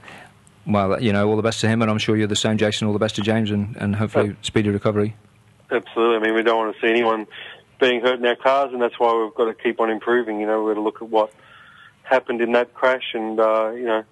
[0.66, 2.86] Well, you know, all the best to him, and I'm sure you're the same, Jason.
[2.86, 5.14] All the best to James, and, and hopefully speedy recovery.
[5.70, 6.16] Absolutely.
[6.16, 7.26] I mean, we don't want to see anyone
[7.80, 10.40] being hurt in our cars, and that's why we've got to keep on improving.
[10.40, 11.32] You know, we've got to look at what
[12.02, 14.02] happened in that crash, and uh, you know,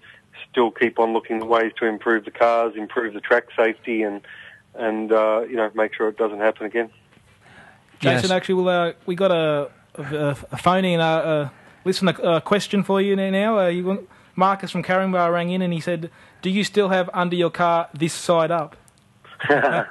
[0.50, 4.20] still keep on looking at ways to improve the cars, improve the track safety, and
[4.76, 6.90] and uh, you know, make sure it doesn't happen again.
[8.00, 8.30] Jason, Yes.
[8.30, 11.48] actually, well, uh, we got a, a, a phone in, uh, uh,
[11.84, 13.58] listener uh, question for you now.
[13.58, 16.10] Uh, you, want- Marcus from Caringbah rang in and he said,
[16.42, 18.76] "Do you still have under your car this side up?"
[19.50, 19.84] no,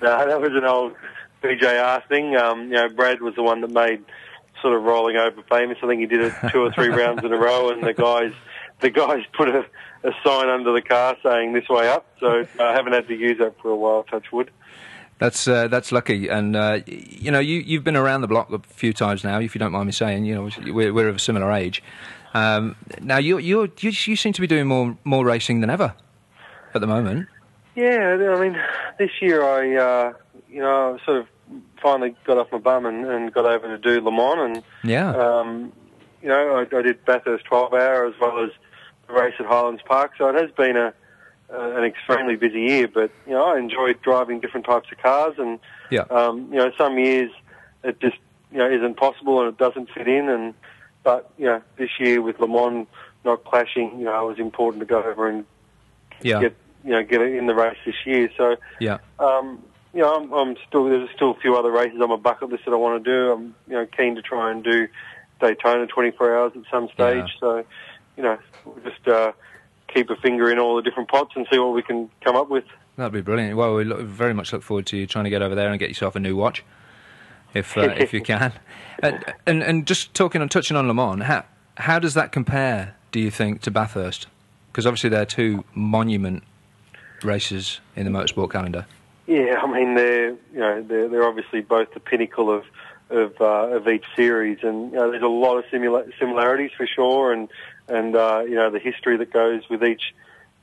[0.00, 0.94] that was an old
[1.42, 2.36] BJR thing.
[2.36, 4.04] Um, you know, Brad was the one that made
[4.62, 5.78] sort of rolling over famous.
[5.82, 8.32] I think he did it two or three rounds in a row, and the guys,
[8.80, 9.64] the guys put a,
[10.04, 13.38] a sign under the car saying "this way up." So I haven't had to use
[13.38, 14.04] that for a while.
[14.04, 14.50] Touch wood.
[15.18, 18.58] That's uh, that's lucky, and uh, you know you you've been around the block a
[18.58, 19.38] few times now.
[19.38, 21.82] If you don't mind me saying, you know we're, we're of a similar age.
[22.34, 25.94] Um, now you you you you seem to be doing more more racing than ever
[26.74, 27.28] at the moment.
[27.76, 28.56] Yeah, I mean,
[28.98, 30.12] this year I, uh,
[30.48, 31.26] you know, sort of
[31.82, 35.10] finally got off my bum and, and got over to do Le Mans, and Yeah,
[35.10, 35.72] um,
[36.22, 38.50] you know, I, I did Bathurst 12 hour as well as
[39.08, 40.12] the race at Highlands Park.
[40.18, 40.92] So it has been a
[41.52, 42.88] uh, an extremely busy year.
[42.88, 45.58] But you know, I enjoyed driving different types of cars, and
[45.90, 46.04] Yeah.
[46.10, 47.30] um, you know, some years
[47.82, 48.16] it just
[48.50, 50.28] you know isn't possible and it doesn't fit in.
[50.28, 50.54] And
[51.04, 52.88] but you know, this year with Le Mans
[53.24, 55.44] not clashing, you know, it was important to go over and
[56.22, 58.30] yeah, get you know get it in the race this year.
[58.36, 58.98] So yeah.
[59.18, 59.62] um,
[59.92, 62.64] you know, I'm, I'm still there's still a few other races on my bucket list
[62.64, 63.32] that I want to do.
[63.32, 64.88] I'm you know keen to try and do
[65.40, 66.96] Daytona 24 hours at some stage.
[66.96, 67.40] Yeah.
[67.40, 67.64] So
[68.16, 69.32] you know, we'll just uh,
[69.88, 72.48] keep a finger in all the different pots and see what we can come up
[72.48, 72.64] with.
[72.96, 73.56] That'd be brilliant.
[73.56, 75.78] Well, we look, very much look forward to you trying to get over there and
[75.80, 76.62] get yourself a new watch,
[77.54, 78.52] if uh, if you can.
[79.02, 81.44] And, and and just talking and touching on Le Mans, how
[81.76, 82.94] how does that compare?
[83.10, 84.28] Do you think to Bathurst?
[84.70, 86.44] Because obviously they're two monument
[87.22, 88.86] races in the motorsport calendar.
[89.26, 92.64] Yeah, I mean they're you know they're, they're obviously both the pinnacle of
[93.10, 96.86] of, uh, of each series, and you know, there's a lot of simula- similarities for
[96.86, 97.48] sure, and
[97.88, 100.14] and uh, you know the history that goes with each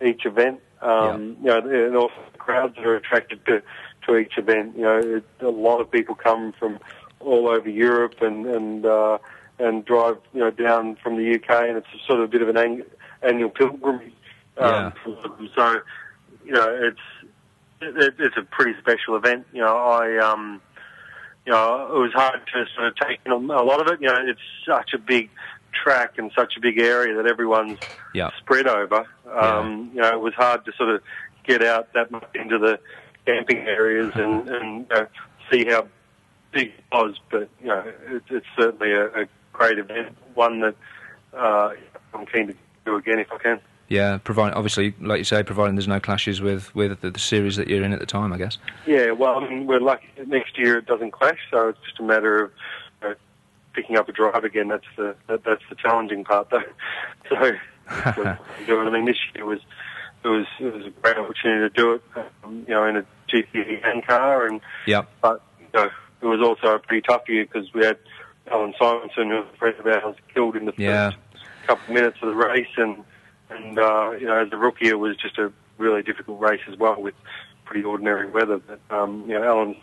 [0.03, 0.61] each event.
[0.81, 3.61] Um, You know, and also the crowds that are attracted to
[4.07, 4.75] to each event.
[4.75, 6.79] You know, it, a lot of people come from
[7.19, 9.17] all over Europe and and uh,
[9.59, 12.49] and drive you know down from the UK, and it's sort of a bit of
[12.49, 12.83] an ang-
[13.21, 14.13] annual pilgrimage.
[14.57, 15.49] Um, them.
[15.55, 15.79] So,
[16.45, 17.29] you know, it's
[17.81, 19.45] it, it's a pretty special event.
[19.53, 20.61] You know, I um,
[21.45, 24.01] you know, it was hard to sort of take in a lot of it.
[24.01, 25.29] You know, it's such a big
[25.71, 27.79] track and such a big area that everyone's
[28.13, 28.29] Yeah.
[28.39, 29.05] spread over.
[29.31, 31.01] Um, You know, it was hard to sort of
[31.45, 32.79] get out that much into the
[33.35, 35.07] camping areas and, and you
[35.51, 35.87] see how
[36.51, 37.15] big it was.
[37.29, 40.75] But you know, it, it's certainly a, a great event, one that
[41.33, 41.73] uh,
[42.13, 43.61] I'm keen to do again if I can.
[43.87, 47.57] Yeah, providing obviously, like you say, providing there's no clashes with with the, the series
[47.57, 48.57] that you're in at the time, I guess.
[48.85, 51.99] Yeah, well, I mean, we're lucky that next year it doesn't clash, so it's just
[51.99, 52.51] a matter of
[53.01, 53.15] you know,
[53.73, 54.69] picking up a drive again.
[54.69, 56.63] That's the that, that's the challenging part, though.
[57.29, 57.51] So,
[57.87, 58.87] that's what I'm doing.
[58.87, 59.59] I mean, this year was
[60.23, 62.01] it was it was a great opportunity to do it,
[62.43, 65.89] um, you know, in a GT car, and Yeah, but you know,
[66.21, 67.97] it was also a pretty tough year because we had
[68.51, 71.11] Allan Simonsen, who was a friend of ours, killed in the Yeah.
[71.11, 71.17] first
[71.67, 73.03] couple of minutes of the race, and
[73.49, 76.77] and uh, you know, as a rookie, it was just a really difficult race as
[76.77, 77.15] well with
[77.65, 78.59] pretty ordinary weather.
[78.59, 79.77] But um, you know, Allan's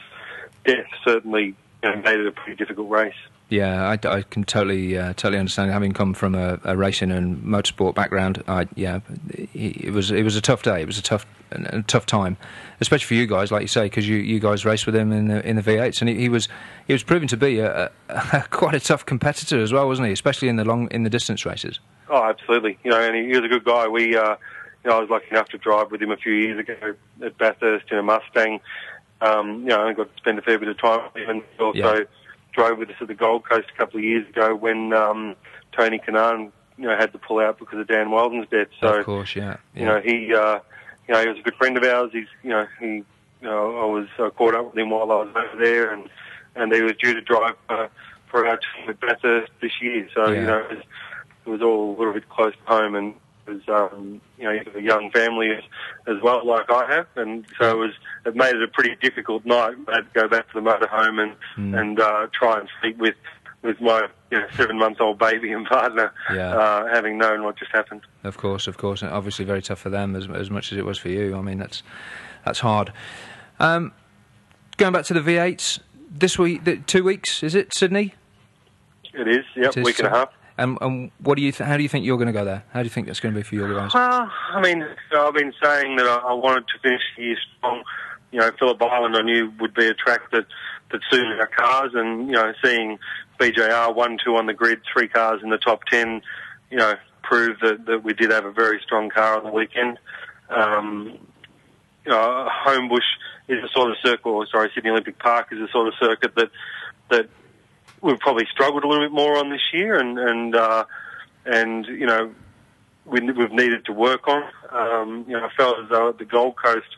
[0.64, 3.14] death certainly you know, made it a pretty difficult race.
[3.48, 5.70] Yeah, I, I can totally uh, totally understand.
[5.70, 10.22] Having come from a, a racing and motorsport background, I yeah, it, it was it
[10.22, 10.82] was a tough day.
[10.82, 12.36] It was a tough a tough time,
[12.80, 15.28] especially for you guys, like you say, because you, you guys raced with him in
[15.28, 16.48] the in the V8s, and he, he was
[16.86, 20.12] he was proven to be a, a, quite a tough competitor as well, wasn't he?
[20.12, 21.78] Especially in the long in the distance races.
[22.10, 22.78] Oh, absolutely.
[22.84, 23.86] You know, and he, he was a good guy.
[23.88, 24.36] We, uh,
[24.84, 27.38] you know, I was lucky enough to drive with him a few years ago at
[27.38, 28.60] Bathurst in a Mustang.
[29.20, 31.42] Um, you know, I got to spend a fair bit of time with him, and
[31.58, 32.04] also Yeah.
[32.58, 35.36] Drove with us at the Gold Coast a couple of years ago when um,
[35.70, 38.66] Tony Kanaan, you know, had to pull out because of Dan Wheldon's death.
[38.80, 39.80] So, of course, yeah, yeah.
[39.80, 40.58] you know, he, uh,
[41.06, 42.10] you know, he was a good friend of ours.
[42.12, 43.04] He's, you know, he, you
[43.42, 46.08] know, I was uh, caught up with him while I was over there, and
[46.56, 47.86] and he was due to drive uh,
[48.28, 50.08] for our team at Bathurst this year.
[50.12, 50.40] So, Yeah.
[50.40, 50.84] you know, it was,
[51.46, 53.14] it was all a little bit close to home, and
[53.48, 55.64] was, um, you know, you have a young family as,
[56.06, 57.92] as well, like I have, and so it was,
[58.26, 59.74] it made it a pretty difficult night.
[59.88, 61.78] I had to go back to the motorhome and Mm.
[61.80, 63.14] and uh, try and sleep with
[63.62, 66.54] with my you know, seven month old baby and partner, Yeah.
[66.54, 68.02] uh, having known what just happened.
[68.22, 70.84] Of course, of course, and obviously very tough for them as as much as it
[70.84, 71.36] was for you.
[71.36, 71.82] I mean, that's
[72.44, 72.92] that's hard.
[73.58, 73.92] Um,
[74.76, 75.80] going back to the V8s,
[76.10, 78.14] this week, the, two weeks, is it, Sydney?
[79.12, 80.28] It is, yep, It is, week and a half.
[80.58, 81.52] And, and what do you?
[81.52, 82.64] Th- how do you think you're going to go there?
[82.72, 83.94] How do you think that's going to be for you guys?
[83.94, 84.84] Well, I mean,
[85.16, 87.84] I've been saying that I I wanted to finish the year strong.
[88.32, 90.46] You know, Phillip Island I knew would be a track that,
[90.90, 92.98] that suited our cars, and you know, seeing
[93.38, 96.22] BJR one two on the grid, three cars in the top ten,
[96.70, 99.98] you know, proved that, that we did have a very strong car on the weekend.
[100.50, 101.18] Um,
[102.04, 102.98] you know, Homebush
[103.48, 106.34] is a sort of circuit, or sorry, Sydney Olympic Park is a sort of circuit
[106.36, 106.50] that
[107.10, 107.28] that
[108.02, 110.84] we've probably struggled a little bit more on this year, and and uh,
[111.44, 112.32] and you know
[113.04, 114.42] we, we've needed to work on.
[114.70, 116.96] Um, you know, I felt as though at the Gold Coast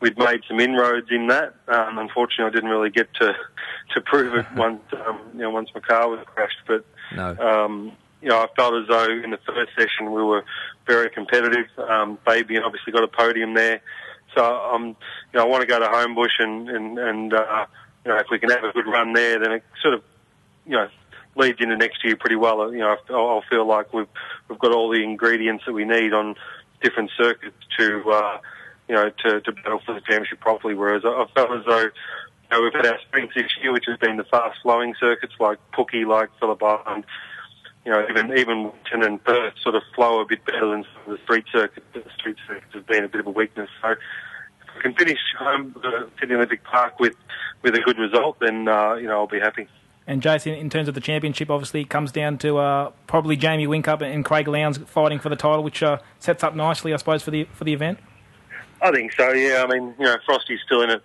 [0.00, 1.54] we'd made some inroads in that.
[1.68, 3.34] Um, unfortunately, I didn't really get to
[3.94, 6.84] to prove it once um, you know once my car was crashed, but.
[7.14, 7.36] No.
[7.36, 10.42] Um, you know, I felt as though in the first session we were
[10.86, 11.66] very competitive.
[11.78, 13.82] Um, Fabian obviously got a podium there,
[14.34, 14.96] so um,
[15.32, 17.66] you know, I want to go to Homebush and and and uh,
[18.04, 20.02] you know, if we can have a good run there, then it sort of
[20.66, 20.88] you know
[21.36, 22.72] leads into next year pretty well.
[22.72, 24.08] You know, I'll, feel like we've
[24.48, 26.34] we've got all the ingredients that we need on
[26.82, 28.38] different circuits to uh,
[28.88, 30.74] you know to, to battle for the championship properly.
[30.74, 33.86] Whereas I, I felt as though you know, we've had our strengths this year, which
[33.88, 37.04] has been the fast flowing circuits like Pookie, like Phillip Island.
[37.84, 41.18] You know, even even Winton and Perth sort of flow a bit better than the
[41.24, 41.86] street circuits.
[41.94, 43.68] The street circuits have been a bit of a weakness.
[43.80, 43.98] So if
[44.74, 47.14] we can finish home uh, Sydney Olympic Park with
[47.62, 49.68] with a good result, then uh, you know I'll be happy.
[50.06, 53.66] And Jason, in terms of the championship, obviously it comes down to uh, probably Jamie
[53.66, 57.22] Whincup and Craig Lowndes fighting for the title, which uh, sets up nicely, I suppose,
[57.22, 57.98] for the for the event.
[58.80, 59.32] I think so.
[59.32, 61.02] Yeah, I mean, you know, Frosty's still in it,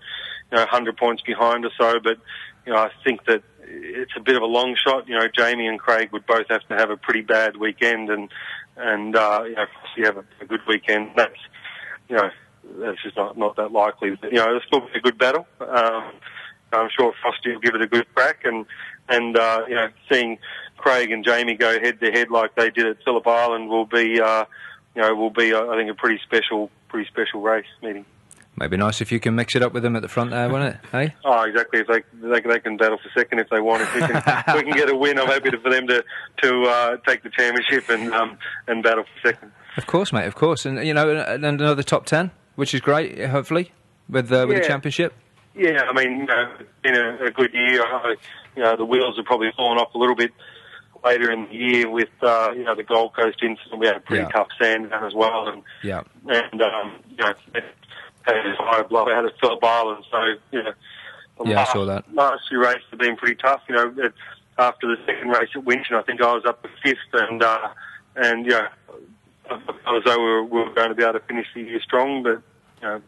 [0.51, 2.17] you know, hundred points behind or so, but
[2.65, 5.07] you know, I think that it's a bit of a long shot.
[5.07, 8.29] You know, Jamie and Craig would both have to have a pretty bad weekend, and
[8.77, 11.11] and uh, you know, Frosty have a, a good weekend.
[11.15, 11.39] That's
[12.07, 12.29] you know,
[12.79, 14.15] that's just not not that likely.
[14.15, 15.47] But, you know, it'll still be a good battle.
[15.59, 16.11] Um,
[16.73, 18.65] I'm sure Frosty will give it a good crack, and
[19.09, 20.37] and uh, you know, seeing
[20.77, 24.19] Craig and Jamie go head to head like they did at Phillip Island will be,
[24.19, 24.45] uh,
[24.95, 28.05] you know, will be I think a pretty special, pretty special race meeting.
[28.57, 30.75] Maybe nice if you can mix it up with them at the front there, wouldn't
[30.75, 30.81] it?
[30.91, 31.15] Hey.
[31.23, 31.79] Oh, exactly.
[31.79, 33.81] If they they, they can battle for second if they want.
[33.81, 36.03] If we can, if we can get a win, I'm happy to, for them to
[36.43, 38.37] to uh, take the championship and um,
[38.67, 39.51] and battle for second.
[39.77, 40.25] Of course, mate.
[40.25, 43.23] Of course, and you know, and another top ten, which is great.
[43.25, 43.71] Hopefully,
[44.09, 45.13] with uh, with the championship.
[45.55, 47.83] Yeah, I mean, you know, it's been a, a good year.
[47.83, 48.15] I,
[48.55, 50.31] you know, the wheels have probably fallen off a little bit
[51.03, 53.79] later in the year with uh, you know the Gold Coast incident.
[53.79, 54.29] We had a pretty Yeah.
[54.29, 56.03] tough Sandown as well, and Yeah.
[56.27, 57.33] and um, you know,
[58.23, 60.05] had a high blowout at Phillip Island.
[60.09, 60.17] So
[60.51, 60.73] you know,
[61.45, 62.05] Yeah, I saw that.
[62.13, 63.61] last few races have been pretty tough.
[63.67, 64.13] You know, it,
[64.57, 67.69] after the second race at Winton, I think I was up to fifth, and uh,
[68.15, 68.67] and you know,
[69.49, 71.61] I felt as though we were, we were going to be able to finish the
[71.61, 72.41] year strong, but
[72.81, 73.01] you know,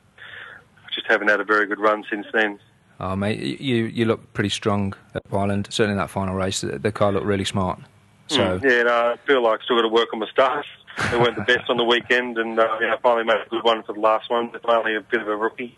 [0.96, 2.60] just haven't had a very good run since then.
[3.00, 5.68] Oh, mate, you you look pretty strong at Ireland.
[5.70, 7.80] Certainly in that final race, the, the car looked really smart.
[8.28, 10.66] So Mm, yeah, no, I feel like I've still got to work on my stars.
[11.12, 13.64] They weren't the best on the weekend, and uh, yeah, I finally made a good
[13.64, 14.50] one for the last one.
[14.52, 15.78] But finally, a bit of a rookie.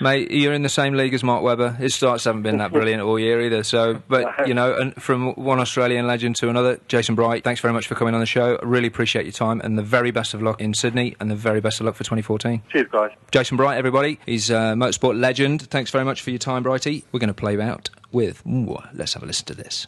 [0.00, 1.70] Mate, you're in the same league as Mark Webber.
[1.70, 3.62] His starts haven't been that brilliant all year either.
[3.62, 7.44] So, but you know, and from one Australian legend to another, Jason Bright.
[7.44, 8.56] Thanks very much for coming on the show.
[8.56, 11.36] I really appreciate your time, and the very best of luck in Sydney, and the
[11.36, 12.62] very best of luck for 2014.
[12.70, 13.10] Cheers, guys.
[13.30, 14.18] Jason Bright, everybody.
[14.26, 15.62] He's a motorsport legend.
[15.62, 17.04] Thanks very much for your time, Brighty.
[17.12, 18.44] We're going to play out with.
[18.46, 19.86] Ooh, let's have a listen to this.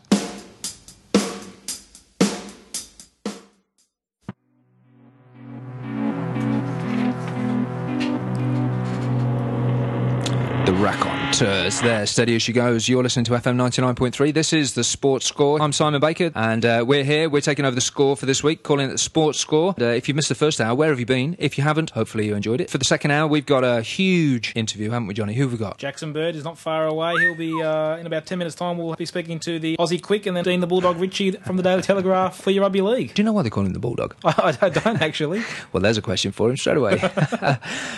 [11.40, 12.88] Raconteurs there, steady as she goes.
[12.88, 14.33] You're listening to FM 99.3.
[14.33, 15.61] This is the Sports Score.
[15.61, 17.29] I'm Simon Baker, and uh, we're here.
[17.29, 19.75] We're taking over the score for this week, calling it the Sports Score.
[19.79, 21.37] Uh, if you missed the first hour, where have you been?
[21.38, 22.70] If you haven't, hopefully you enjoyed it.
[22.70, 25.35] For the second hour, we've got a huge interview, haven't we, Johnny?
[25.35, 25.77] Who have we got?
[25.77, 27.12] Jackson Bird is not far away.
[27.18, 28.79] He'll be uh, in about 10 minutes' time.
[28.79, 31.62] We'll be speaking to the Aussie Quick and then Dean the Bulldog Ritchie from the
[31.62, 33.12] Daily Telegraph for your rugby league.
[33.12, 34.16] Do you know why they call him the Bulldog?
[34.25, 35.42] I, I don't actually.
[35.75, 36.99] Well, there's a question for him straight away.
[37.03, 37.57] uh,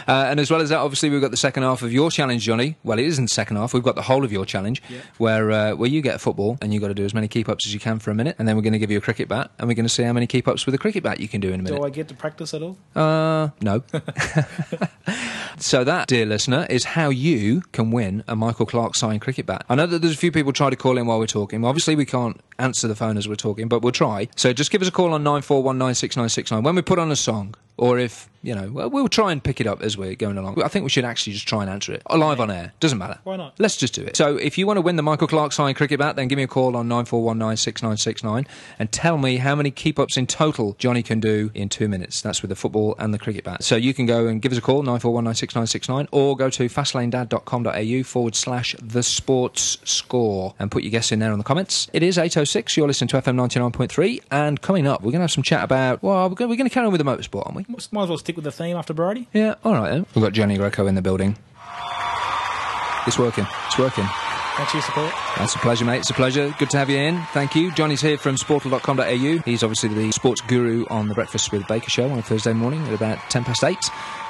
[0.09, 2.77] and as well as that, obviously, we've got the second half of your challenge, Johnny.
[2.83, 3.75] Well, it isn't second half.
[3.75, 4.83] We've got the whole of your challenge,
[5.19, 7.49] where uh, where you get a football and you've got to do as many keep
[7.49, 9.03] ups as you can for a minute, and then we're going to give you a
[9.03, 11.21] cricket bat, and we're going to see how many keep ups with a cricket bat
[11.21, 11.79] you can do in a minute.
[11.79, 12.77] Do I get to practice at all?
[12.95, 13.83] Uh, no.
[15.59, 19.65] so that, dear listener, is how you can win a Michael Clarke signed cricket bat.
[19.69, 21.65] I know that there's a few people try to call in while we're talking.
[21.65, 24.29] Obviously, we can't answer the phone as we're talking, but we'll try.
[24.37, 26.63] So just give us a call on nine four one nine six nine six nine
[26.63, 29.61] when we put on a song, or if you know, well, we'll try and pick
[29.61, 30.63] it up as we're going along.
[30.63, 32.73] I think we should actually just try and answer it live on air.
[32.79, 33.19] Doesn't matter.
[33.25, 33.59] Why not?
[33.59, 34.17] Let's just do it.
[34.17, 36.45] So if you want to win the Michael Clarke signed cricket bat, then give me
[36.45, 38.47] a call on nine four one nine six nine six nine
[38.79, 42.23] and tell me how many keep ups in total Johnny can do in two minutes.
[42.23, 43.65] That's with the football and the cricket bat.
[43.65, 46.09] So you can go and give us a call nine four one nine six 6969
[46.13, 51.33] or go to fastlanedad.com.au forward slash the sports score and put your guess in there
[51.33, 51.89] on the comments.
[51.93, 55.31] It is 8.06, you're listening to FM 99.3 and coming up we're going to have
[55.31, 57.57] some chat about, well, we're going, we're going to carry on with the motorsport, aren't
[57.57, 57.68] we?
[57.69, 59.29] Might as well stick with the theme after Brody.
[59.33, 60.07] Yeah, alright then.
[60.15, 61.37] We've got Johnny Greco in the building.
[63.07, 64.07] It's working, it's working.
[64.59, 65.13] Thanks for your support.
[65.37, 65.99] That's a pleasure, mate.
[65.99, 66.53] It's a pleasure.
[66.59, 67.23] Good to have you in.
[67.33, 67.71] Thank you.
[67.73, 69.43] Johnny's here from sportal.com.au.
[69.45, 72.85] He's obviously the sports guru on the Breakfast with Baker show on a Thursday morning
[72.89, 73.77] at about 10 past 8.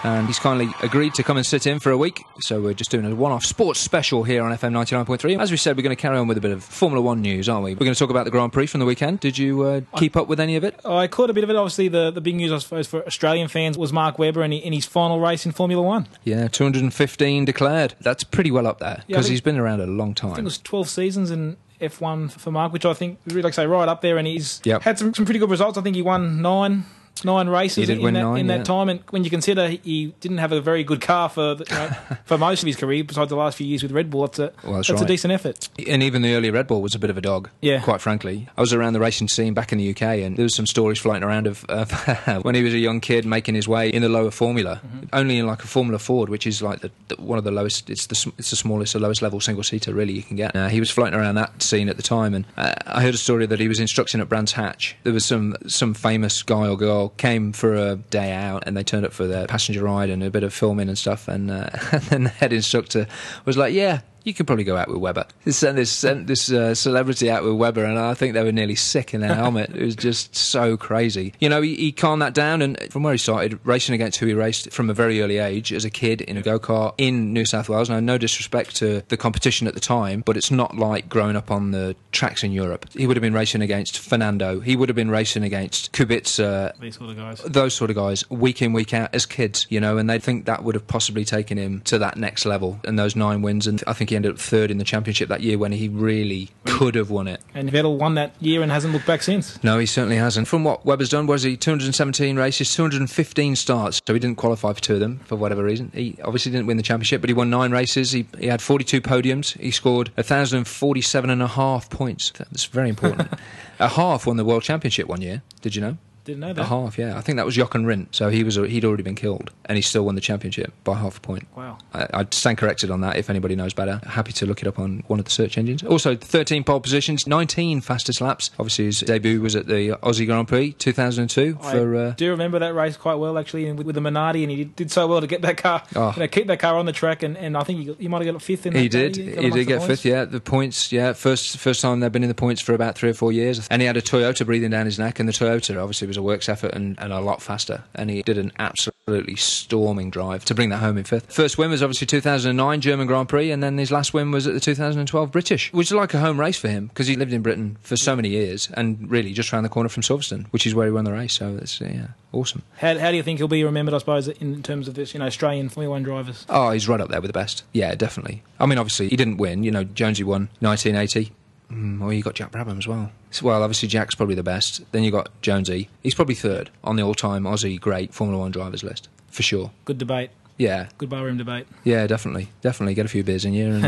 [0.04, 2.22] And he's kindly agreed to come and sit in for a week.
[2.40, 5.40] So we're just doing a one off sports special here on FM 99.3.
[5.40, 7.48] As we said, we're going to carry on with a bit of Formula One news,
[7.48, 7.72] aren't we?
[7.72, 9.18] We're going to talk about the Grand Prix from the weekend.
[9.20, 10.78] Did you uh, keep up with any of it?
[10.84, 11.56] I caught a bit of it.
[11.56, 14.72] Obviously, the, the big news, I suppose, for Australian fans was Mark Webber in, in
[14.72, 16.06] his final race in Formula One.
[16.22, 17.94] Yeah, 215 declared.
[18.00, 20.38] That's pretty well up there because I think- he's been around a long I think
[20.38, 23.66] it was 12 seasons in F1 for Mark, which I think, really, like I say,
[23.66, 24.18] right up there.
[24.18, 24.82] And he's Yep.
[24.82, 25.78] had some, some pretty good results.
[25.78, 26.84] I think he won nine
[27.24, 28.58] nine races in, that, nine, in yeah.
[28.58, 28.88] that time.
[28.88, 32.16] And when you consider he didn't have a very good car for the, you know,
[32.24, 34.52] for most of his career, besides the last few years with Red Bull, that's a,
[34.64, 35.68] Well, that's that's a decent effort.
[35.88, 37.80] And even the early Red Bull was a bit of a dog, Yeah.
[37.80, 38.48] quite frankly.
[38.56, 40.98] I was around the racing scene back in the UK, and there was some stories
[40.98, 41.90] floating around of, of
[42.44, 45.06] when he was a young kid making his way in the lower Formula, Mm-hmm.
[45.12, 47.90] only in like a Formula Ford, which is like the, the, one of the lowest.
[47.90, 50.54] It's the it's the smallest, the lowest level single seater really you can get.
[50.54, 53.18] Uh, he was floating around that scene at the time, and uh, I heard a
[53.18, 54.96] story that he was instructing at Brands Hatch.
[55.04, 58.84] There was some some famous guy or girl came for a day out, and they
[58.84, 61.70] turned up for their passenger ride and a bit of filming and stuff, and, uh,
[61.92, 63.06] and then the head instructor
[63.44, 65.24] was like, "Yeah." You could probably go out with Webber.
[65.46, 68.52] They sent this sent this uh, celebrity out with Webber, and I think they were
[68.52, 69.70] nearly sick in their helmet.
[69.74, 71.32] It was just so crazy.
[71.40, 74.26] You know, he, he calmed that down, and from where he started racing against who
[74.26, 77.32] he raced from a very early age as a kid in a go kart in
[77.32, 77.88] New South Wales.
[77.88, 81.50] Now, no disrespect to the competition at the time, but it's not like growing up
[81.50, 82.84] on the tracks in Europe.
[82.92, 84.60] He would have been racing against Fernando.
[84.60, 87.40] He would have been racing against Kubica, These sort of guys.
[87.44, 90.44] those sort of guys week in week out as kids you know and they think
[90.44, 93.82] that would have possibly taken him to that next level and those nine wins and
[93.86, 96.94] i think he ended up third in the championship that year when he really could
[96.94, 97.40] have won it.
[97.54, 99.62] And Vettel won that year and hasn't looked back since.
[99.64, 100.48] no he certainly hasn't.
[100.48, 104.00] From what Webber's done was he 217 races 215 starts?
[104.06, 105.90] So he didn't qualify for two of them for whatever reason.
[105.94, 108.12] He obviously didn't win the championship but he won nine races.
[108.12, 109.58] He, he had 42 podiums.
[109.58, 112.32] He scored 1047 and a half points.
[112.36, 113.28] That's very important.
[113.80, 115.96] A half won the world championship one year did you know
[116.28, 116.62] Didn't know that.
[116.62, 117.16] a half, yeah.
[117.18, 118.08] I think that was Jochen Rindt.
[118.12, 121.16] So he was he'd already been killed, and he still won the championship by half
[121.18, 121.48] a point.
[121.56, 121.78] Wow.
[121.92, 124.00] I, I'd stand corrected on that if anybody knows better.
[124.06, 125.82] Happy to look it up on one of the search engines.
[125.82, 128.50] Also, 13 pole positions, 19 fastest laps.
[128.58, 131.96] Obviously, his debut was at the Aussie Grand Prix 2002 for.
[131.96, 134.56] I Uh, do remember that race quite well, actually, with, with the Minardi, and he
[134.58, 136.12] did, did so well to get that car, Oh.
[136.14, 138.24] you know, keep that car on the track, and, and I think he, he might
[138.24, 138.80] have got fifth in that.
[138.80, 139.16] he did.
[139.16, 140.04] He amongst did get fifth.
[140.04, 140.92] Yeah, the points.
[140.92, 143.66] Yeah, first first time they've been in the points for about three or four years.
[143.70, 146.22] And he had a Toyota breathing down his neck, and the Toyota obviously was a
[146.22, 147.84] works effort and, and a lot faster.
[147.94, 151.32] And he did an absolutely storming drive to bring that home in fifth.
[151.32, 154.54] First win was obviously 2009 German Grand Prix, and then his last win was at
[154.54, 157.42] the 2012 British, which is like a home race for him because he lived in
[157.42, 160.74] Britain for so many years and really just round the corner from Silverstone, which is
[160.74, 161.34] where he won the race.
[161.34, 162.62] So it's yeah, awesome.
[162.76, 165.20] How, how do you think he'll be remembered, I suppose, in terms of this, you
[165.20, 166.44] know, Australian Formula One drivers?
[166.48, 167.64] Oh, he's right up there with the best.
[167.72, 168.42] Yeah, definitely.
[168.60, 169.62] I mean, obviously, he didn't win.
[169.62, 171.32] You know, Jonesy won 1980.
[171.72, 173.12] Mm, well, you got Jack Brabham as well.
[173.30, 174.90] So, well, obviously, Jack's probably the best.
[174.92, 175.88] Then you got Jonesy.
[176.02, 179.70] He's probably third on the all-time Aussie great Formula One drivers list for sure.
[179.84, 180.30] Good debate.
[180.56, 181.68] Yeah, Good barroom debate.
[181.84, 182.94] yeah, definitely, definitely.
[182.94, 183.84] Get a few beers in you, and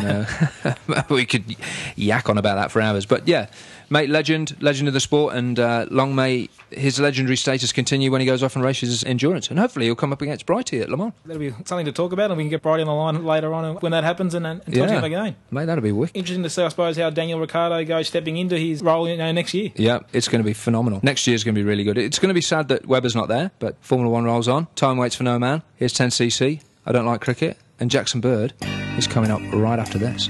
[0.95, 1.57] uh, we could
[1.97, 3.07] yak on about that for hours.
[3.07, 3.47] But yeah,
[3.91, 8.21] mate, legend, legend of the sport, and uh, long may his legendary status continue when
[8.21, 10.97] he goes off and races endurance, and hopefully he'll come up against Brighty at Le
[10.97, 11.13] Mans.
[11.27, 13.53] That'll be something to talk about, and we can get Brighty on the line later
[13.53, 15.37] on when that happens and, and talk to him again.
[15.51, 16.17] mate, that'll be wicked.
[16.17, 19.33] Interesting to see, I suppose, how Daniel Ricciardo goes stepping into his role you know,
[19.33, 19.71] next year.
[19.75, 21.01] Yeah, it's going to be phenomenal.
[21.03, 21.99] Next year is going to be really good.
[21.99, 24.69] It's going to be sad that Webber's not there, but Formula One rolls on.
[24.77, 25.63] Time waits for no man.
[25.77, 26.63] Here's 10cc.
[26.87, 27.59] I don't like cricket.
[27.79, 28.53] And Jackson Bird
[28.97, 30.29] is coming up right after this.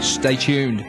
[0.00, 0.84] Stay tuned.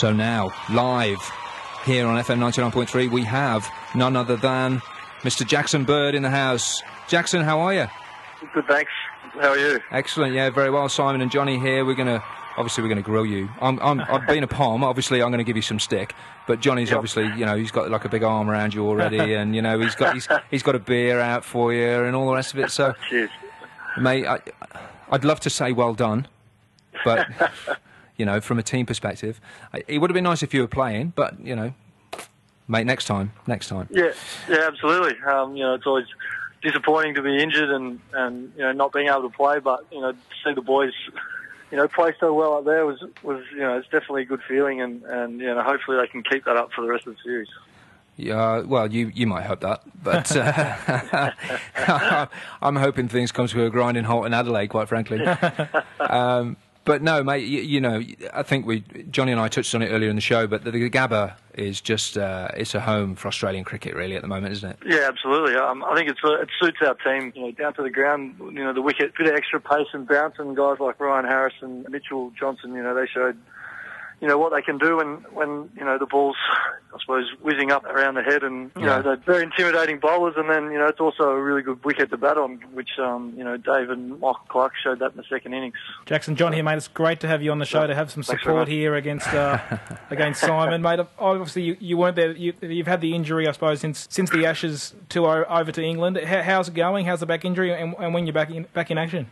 [0.00, 1.18] So now, live
[1.84, 4.80] here on FM 99.3, we have none other than
[5.24, 5.46] Mr.
[5.46, 6.82] Jackson Bird in the house.
[7.06, 7.86] Jackson, how are you?
[8.54, 8.90] Good, thanks.
[9.34, 9.78] How are you?
[9.90, 10.88] Excellent, yeah, very well.
[10.88, 11.84] Simon and Johnny here.
[11.84, 12.24] We're gonna
[12.56, 13.50] obviously we're gonna grill you.
[13.60, 14.82] I'm, I'm I've been a palm.
[14.82, 16.14] Obviously, I'm gonna give you some stick.
[16.46, 16.96] But Johnny's Yep.
[16.96, 19.78] obviously, you know, he's got like a big arm around you already, and you know
[19.80, 22.60] he's got he's, he's got a beer out for you and all the rest of
[22.60, 22.70] it.
[22.70, 23.28] So, Cheers.
[23.98, 24.38] mate, I,
[25.10, 26.26] I'd love to say well done,
[27.04, 27.28] but
[28.20, 29.40] you know, from a team perspective,
[29.88, 31.14] it would have been nice if you were playing.
[31.16, 31.72] But you know,
[32.68, 33.88] mate, next time, next time.
[33.90, 34.12] Yeah,
[34.46, 35.16] yeah, absolutely.
[35.26, 36.06] Um, you know, it's always
[36.60, 40.02] disappointing to be injured and, and you know not being able to play, but you
[40.02, 40.92] know, to see the boys
[41.70, 44.42] you know, play so well up there was was you know it's definitely a good
[44.46, 47.14] feeling, and and you know hopefully they can keep that up for the rest of
[47.14, 47.48] the series.
[48.16, 51.30] Yeah, well, you, you might hope that, but uh,
[52.60, 55.24] I'm hoping things come to a grinding halt in Adelaide, quite frankly.
[56.00, 57.46] Um, but no, mate.
[57.46, 58.02] You, you, know,
[58.32, 60.70] I think we Johnny and I touched on it earlier in the show, but the,
[60.70, 64.52] the Gabba is just uh, it's a home for Australian cricket, really, at the moment,
[64.52, 64.78] isn't it?
[64.86, 65.56] Yeah, absolutely.
[65.56, 67.32] Um, I think it's uh, it suits our team.
[67.34, 68.36] You know, down to the ground.
[68.38, 71.54] You know, the wicket, bit of extra pace and bounce, and guys like Ryan Harris
[71.60, 72.74] and Mitchell Johnson.
[72.74, 73.36] You know, they showed
[74.20, 76.36] you know what they can do when when you know the ball's
[76.92, 78.96] I suppose whizzing up around the head and you yeah.
[78.96, 80.34] know they're very intimidating bowlers.
[80.36, 83.32] And then you know it's also a really good wicket to bat on which um,
[83.36, 85.74] you know Dave and Michael Clarke showed that in the second innings.
[86.04, 86.76] Jackson John here mate.
[86.76, 89.58] It's great to have you on the show to have some support here against uh,
[90.10, 90.82] against Simon.
[90.82, 92.32] Mate obviously you, you weren't there.
[92.32, 96.18] You, have had the injury I suppose since since the Ashes tour over to England.
[96.18, 97.06] How's it going?
[97.06, 97.72] How's the back injury?
[97.72, 99.28] And, and when you're back in back in action?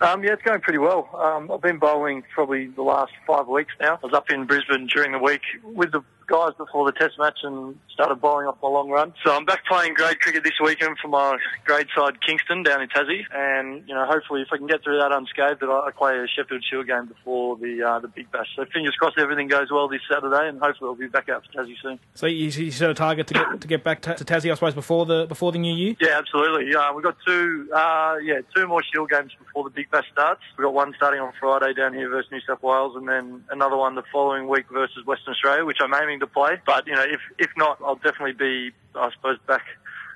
[0.00, 1.08] Um, yeah, it's going pretty well.
[1.14, 3.98] Um, I've been bowling probably the last five weeks now.
[4.02, 7.38] I was up in Brisbane during the week with the guys before the test match
[7.42, 9.14] and started bowling off my long run.
[9.24, 12.88] So I'm back playing grade cricket this weekend for my grade side Kingston down in
[12.88, 13.22] Tassie.
[13.32, 16.26] And, you know, hopefully if I can get through that unscathed, that I play a
[16.26, 18.48] Sheffield Shield game before the uh, the Big Bash.
[18.56, 21.62] So fingers crossed everything goes well this Saturday and hopefully I'll be back out for
[21.62, 21.98] Tassie soon.
[22.14, 24.54] So you, you set a target to get to get back to, to Tassie, I
[24.54, 25.94] suppose, before the before the new year?
[26.00, 26.70] Yeah, absolutely.
[26.72, 30.40] Yeah, we've got two, uh, yeah, two more Shield games before the Big Bash starts.
[30.56, 33.76] We've got one starting on Friday down here versus New South Wales and then another
[33.76, 36.60] one the following week versus Western Australia, which I'm aiming to play.
[36.66, 39.62] But, you know, if if not, I'll definitely be, I suppose, back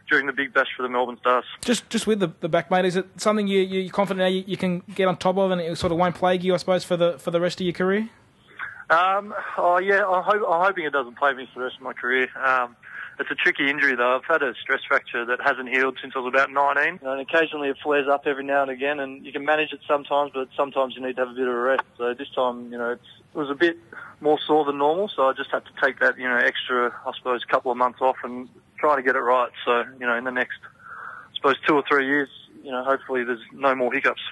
[0.08, 1.44] during the big bash for the Melbourne Stars.
[1.62, 4.56] Just just with the, the back, mate, is it something you, you're confident you, you
[4.56, 6.96] can get on top of and it sort of won't plague you, I suppose, for
[6.96, 8.08] the for the rest of your career?
[8.90, 11.82] Um, oh yeah, I hope, I'm hoping it doesn't plague me for the rest of
[11.82, 12.28] my career.
[12.42, 12.74] Um,
[13.18, 14.16] it's a tricky injury though.
[14.16, 17.68] I've had a stress fracture that hasn't healed since I was about 19, and occasionally
[17.68, 20.94] it flares up every now and again, and you can manage it sometimes, but sometimes
[20.96, 21.84] you need to have a bit of a rest.
[21.96, 23.00] So this time, you know, it
[23.34, 23.78] was a bit
[24.20, 27.12] more sore than normal, so I just had to take that, you know, extra, I
[27.16, 28.48] suppose, couple of months off and
[28.78, 29.50] try to get it right.
[29.64, 32.28] So, you know, in the next, I suppose, two or three years,
[32.62, 34.22] you know, hopefully there's no more hiccups.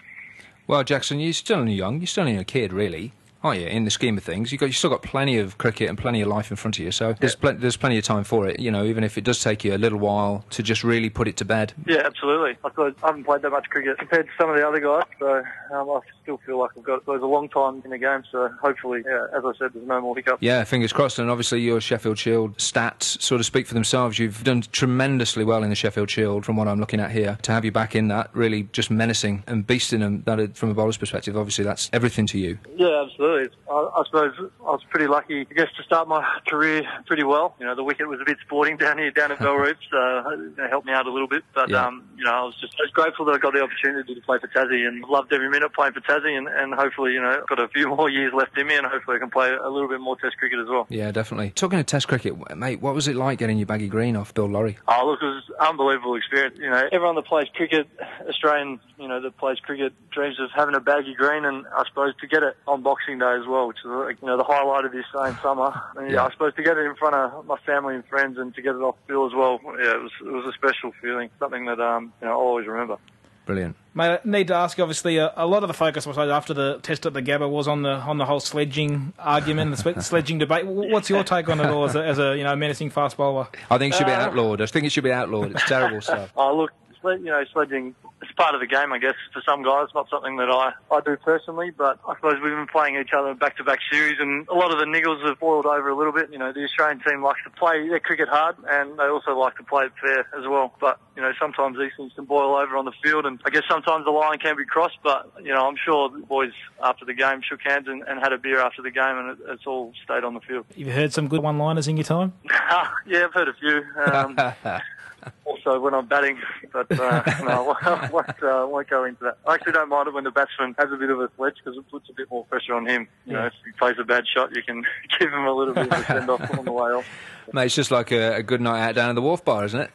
[0.66, 2.00] Well, Jackson, you're still only young.
[2.00, 3.12] You're still only a kid, really
[3.46, 3.66] aren't you?
[3.66, 6.20] In the scheme of things, you got you still got plenty of cricket and plenty
[6.20, 6.90] of life in front of you.
[6.90, 8.60] So there's pl- there's plenty of time for it.
[8.60, 11.28] You know, even if it does take you a little while to just really put
[11.28, 11.72] it to bed.
[11.86, 12.56] Yeah, absolutely.
[12.64, 15.42] I, I haven't played that much cricket compared to some of the other guys, so
[15.74, 18.24] um, I still feel like I've got there's a long time in the game.
[18.30, 20.42] So hopefully, yeah, as I said, there's no more hiccups.
[20.42, 21.18] Yeah, fingers crossed.
[21.18, 24.18] And obviously, your Sheffield Shield stats sort of speak for themselves.
[24.18, 27.38] You've done tremendously well in the Sheffield Shield, from what I'm looking at here.
[27.42, 30.22] To have you back in that, really just menacing and beasting them.
[30.26, 32.58] That from a bowler's perspective, obviously, that's everything to you.
[32.76, 33.35] Yeah, absolutely.
[33.70, 37.54] I, I suppose I was pretty lucky, I guess, to start my career pretty well.
[37.58, 40.70] You know, the wicket was a bit sporting down here, down at Bellerive, so it
[40.70, 41.44] helped me out a little bit.
[41.54, 41.86] But, yeah.
[41.86, 44.20] um, you know, I was just I was grateful that I got the opportunity to
[44.20, 47.42] play for Tassie and loved every minute playing for Tassie and, and hopefully, you know,
[47.48, 49.88] got a few more years left in me and hopefully I can play a little
[49.88, 50.86] bit more Test cricket as well.
[50.88, 51.50] Yeah, definitely.
[51.50, 54.46] Talking of Test cricket, mate, what was it like getting your baggy green off Bill
[54.46, 54.78] Lawry?
[54.88, 56.56] Oh, look, it was an unbelievable experience.
[56.58, 57.86] You know, everyone that plays cricket,
[58.28, 62.14] Australian, you know, that plays cricket dreams of having a baggy green and I suppose
[62.20, 64.92] to get it on Boxing Day as well, which is, you know, the highlight of
[64.92, 65.72] this same summer.
[65.96, 68.54] And, yeah, I suppose to get it in front of my family and friends and
[68.54, 71.30] to get it off Bill as well, yeah, it was it was a special feeling,
[71.38, 72.98] something that um, you know I'll always remember.
[73.46, 73.76] Brilliant.
[73.94, 74.78] Mate, I need to ask.
[74.80, 77.48] Obviously, uh, a lot of the focus, I suppose, after the test at the Gabba
[77.48, 80.66] was on the on the whole sledging argument, the sledging debate.
[80.66, 83.46] What's your take on it all as a, as a you know menacing fast bowler?
[83.70, 84.60] I think it should be uh, outlawed.
[84.60, 85.52] I think it should be outlawed.
[85.52, 86.32] It's terrible stuff.
[86.36, 86.72] Oh look,
[87.02, 89.88] you know, sledging it's part of the game, I guess, for some guys.
[89.94, 93.34] Not something that I, I do personally, but I suppose we've been playing each other
[93.34, 96.32] back-to-back series, and a lot of the niggles have boiled over a little bit.
[96.32, 99.56] You know, the Australian team likes to play their cricket hard, and they also like
[99.56, 100.74] to play it fair as well.
[100.80, 103.64] But you know, sometimes these things can boil over on the field, and I guess
[103.68, 104.98] sometimes the line can be crossed.
[105.02, 108.32] But you know, I'm sure the boys after the game shook hands and, and had
[108.32, 110.64] a beer after the game, and it, it's all stayed on the field.
[110.74, 112.32] You've heard some good one-liners in your time?
[113.06, 113.82] yeah, I've heard a few.
[114.02, 114.36] Um,
[115.44, 116.38] also when I'm batting,
[116.72, 119.38] but uh, no, I won't, uh, won't go into that.
[119.46, 121.78] I actually don't mind it when the batsman has a bit of a sledge because
[121.78, 123.08] it puts a bit more pressure on him.
[123.24, 123.40] You yeah.
[123.40, 124.84] know, if he plays a bad shot, you can
[125.18, 127.06] give him a little bit of a send off on the way off.
[127.52, 129.80] Mate, it's just like a, a, good night out down at the wharf bar, isn't
[129.80, 129.90] it?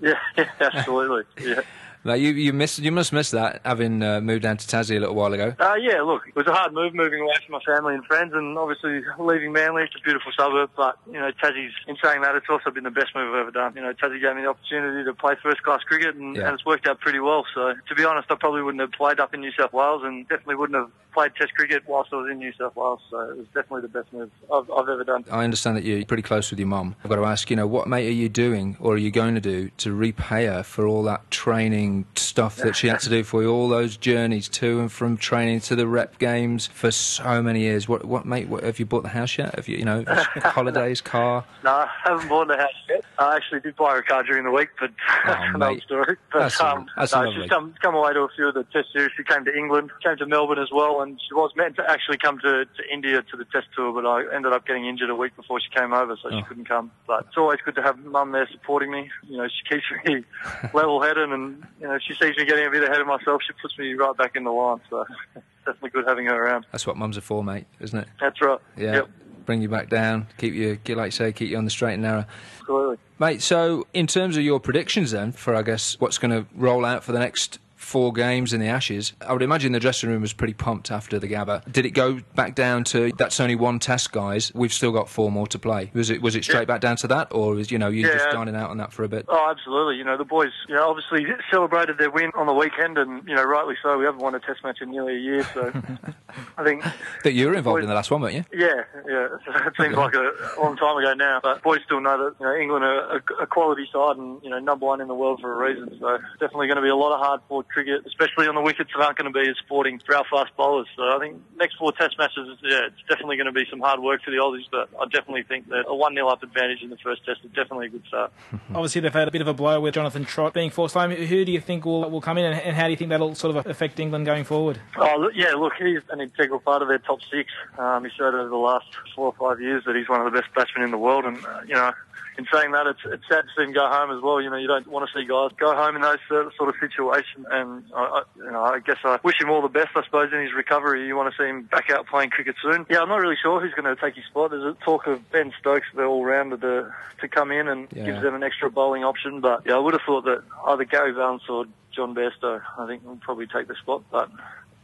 [0.00, 1.24] yeah, yeah, absolutely.
[1.44, 1.62] Yeah.
[2.04, 5.00] Now you you miss you must miss that having uh, moved down to Tassie a
[5.00, 5.54] little while ago.
[5.58, 8.32] Uh, yeah, look, it was a hard move moving away from my family and friends,
[8.34, 9.84] and obviously leaving Manly.
[9.84, 11.72] It's a beautiful suburb, but you know Tassie's.
[11.86, 13.74] In saying that, it's also been the best move I've ever done.
[13.76, 16.46] You know, Tassie gave me the opportunity to play first class cricket, and, yeah.
[16.46, 17.46] and it's worked out pretty well.
[17.54, 20.28] So to be honest, I probably wouldn't have played up in New South Wales, and
[20.28, 23.36] definitely wouldn't have played Test cricket whilst I was in New South Wales, so it
[23.36, 25.24] was definitely the best move I've, I've ever done.
[25.30, 26.96] I understand that you're pretty close with your mum.
[27.04, 29.34] I've got to ask, you know, what mate are you doing or are you going
[29.34, 33.22] to do to repay her for all that training stuff that she had to do
[33.24, 37.42] for you, all those journeys to and from training to the rep games for so
[37.42, 37.88] many years?
[37.88, 38.48] What, what mate?
[38.48, 39.54] What, have you bought the house yet?
[39.56, 41.44] Have you, you know, holidays, car?
[41.64, 43.04] No, I haven't bought the house yet.
[43.18, 44.90] I actually did buy her a car during the week, but
[45.26, 46.16] that's Oh, another story.
[46.32, 48.64] But That's a- um, that's no, she's come come away to a few of the
[48.64, 49.10] test series.
[49.16, 52.18] She came to England, came to Melbourne as well, and she was meant to actually
[52.18, 55.14] come to, to India to the test tour, but I ended up getting injured a
[55.14, 56.38] week before she came over, so Oh.
[56.38, 56.90] she couldn't come.
[57.06, 59.10] But it's always good to have mum there supporting me.
[59.28, 60.24] You know, she keeps me
[60.74, 63.78] level-headed, and you know, she sees me getting a bit ahead of myself, she puts
[63.78, 64.80] me right back in the line.
[64.90, 65.04] So
[65.66, 66.66] definitely good having her around.
[66.72, 68.08] That's what mums are for, mate, isn't it?
[68.20, 68.58] That's right.
[68.76, 68.92] Yeah.
[68.94, 69.08] Yep,
[69.44, 72.02] Bring you back down, keep you, like you say, keep you on the straight and
[72.02, 72.24] narrow.
[72.60, 72.96] absolutely.
[73.18, 76.84] Mate, so in terms of your predictions then for, I guess, what's going to roll
[76.84, 80.22] out for the next four games in the Ashes, I would imagine the dressing room
[80.22, 81.70] was pretty pumped after the Gabba.
[81.70, 84.52] Did it go back down to that's only one test, guys?
[84.54, 85.90] We've still got four more to play.
[85.92, 88.24] Was it was it straight back down to that, or was you know you just
[88.26, 88.32] Yeah.
[88.32, 89.26] dining out on that for a bit?
[89.28, 89.96] Oh, absolutely.
[89.96, 93.34] You know, the boys, you know, obviously celebrated their win on the weekend, and you
[93.34, 93.98] know, rightly so.
[93.98, 95.72] We haven't won a Test match in nearly a year, so
[96.58, 96.84] I think,
[97.24, 98.44] That you were involved in the last one, weren't you?
[98.52, 99.28] yeah, yeah.
[99.66, 102.54] It seems like a long time ago now, but boys still know that you know
[102.54, 105.52] England are a, a quality side, and you know, number one in the world for
[105.52, 105.96] a reason.
[106.00, 108.90] So definitely going to be a lot of hard fought cricket, especially on the wickets
[108.94, 110.86] that aren't going to be as sporting for our fast bowlers.
[110.96, 114.00] So I think next four Test matches, yeah, it's definitely going to be some hard
[114.00, 116.90] work for the Aussies, but I definitely think that a one 0 up advantage in
[116.90, 118.32] the first Test is definitely a good start.
[118.74, 121.10] Obviously, they've had a bit of a blow with Jonathan Trott being forced home.
[121.10, 123.34] Who do you think will will come in, and, and how do you think that'll
[123.34, 124.80] sort of affect England going forward?
[124.96, 127.50] Oh, yeah, look, he's an integral part of their top six.
[127.78, 130.40] Um, he showed over the last four or five years that he's one of the
[130.40, 131.24] best batsmen in the world.
[131.24, 131.92] And, uh, you know,
[132.38, 134.40] in saying that, it's, it's sad to see him go home as well.
[134.40, 137.46] You know, you don't want to see guys go home in those sort of situations.
[137.50, 140.32] And, I, I, you know, I guess I wish him all the best, I suppose,
[140.32, 141.06] in his recovery.
[141.06, 142.86] You want to see him back out playing cricket soon.
[142.88, 144.50] Yeah, I'm not really sure who's going to take his spot.
[144.50, 148.06] There's a talk of Ben Stokes, the all-rounder, to, to come in and Yeah.
[148.06, 149.40] gives them an extra bowling option.
[149.40, 153.04] But, yeah, I would have thought that either Gary Ballance or John Bairstow, I think,
[153.04, 154.04] will probably take the spot.
[154.10, 154.30] But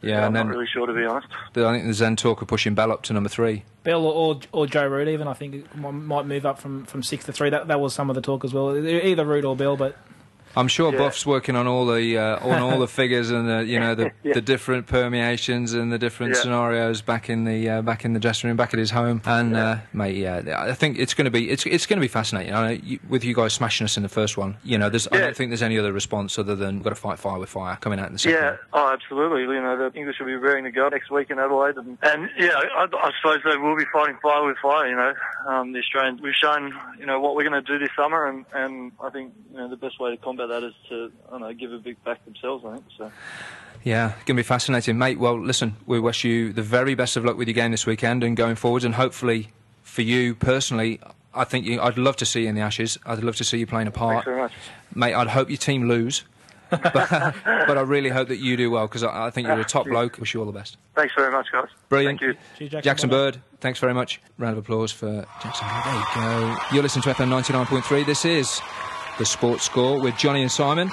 [0.01, 1.27] Yeah, I'm and then not really sure, to be honest.
[1.53, 3.65] the, I think the Zen talk of pushing Bell up to number three.
[3.83, 7.25] Bell or, or, or Joe Root, even I think might move up from, from six
[7.25, 7.49] to three.
[7.49, 8.75] That that was some of the talk as well.
[8.77, 9.97] Either Root or Bell, but
[10.59, 10.99] I'm sure Yeah.
[10.99, 14.11] Boof's working on all the uh, on all the figures and the, you know the,
[14.23, 14.33] Yeah.
[14.33, 16.41] the different permeations and the different Yeah.
[16.41, 19.21] scenarios back in the uh, back in the dressing room, back at his home.
[19.25, 22.07] And uh, mate, yeah, I think it's going to be it's it's going to be
[22.07, 22.53] fascinating.
[22.53, 25.07] I know you, with you guys smashing us in the first one, you know, there's
[25.11, 27.49] I don't think there's any other response other than we've got to fight fire with
[27.49, 28.37] fire coming out in the second.
[28.39, 29.43] Yeah, oh, absolutely.
[29.55, 32.29] You know, the English will be raring to go next week in Adelaide, and, and
[32.37, 34.89] yeah, I, I suppose they will be fighting fire with fire.
[34.89, 35.13] You know,
[35.47, 36.21] um, the Australians.
[36.21, 39.33] We've shown, you know, what we're going to do this summer, and, and I think
[39.51, 41.77] you know the best way to combat that is to, I don't know, give a
[41.77, 42.65] big back themselves.
[42.65, 43.11] I think so.
[43.83, 45.19] Yeah, it's going to be fascinating, mate.
[45.19, 48.23] Well, listen, we wish you the very best of luck with your game this weekend
[48.23, 49.49] and going forwards, and hopefully
[49.83, 50.99] for you personally.
[51.33, 52.97] I think you, I'd love to see you in the Ashes.
[53.05, 54.25] I'd love to see you playing a part.
[54.25, 54.51] Thanks very much.
[54.95, 56.23] Mate, I'd hope your team lose.
[56.69, 59.63] but, but I really hope that you do well because I, I think you're a
[59.63, 60.19] top bloke.
[60.19, 60.77] Wish you all the best.
[60.95, 61.67] Thanks very much, guys.
[61.89, 62.19] Brilliant.
[62.19, 62.37] Thank you.
[62.59, 63.31] Cheers, Jackson, Jackson well.
[63.31, 64.21] Bird, thanks very much.
[64.37, 65.83] Round of applause for Jackson Bird.
[65.85, 66.57] There you go.
[66.73, 68.05] You're listening to FM 99.3.
[68.05, 68.61] This is
[69.19, 70.89] the Sports Score with Johnny and Simon.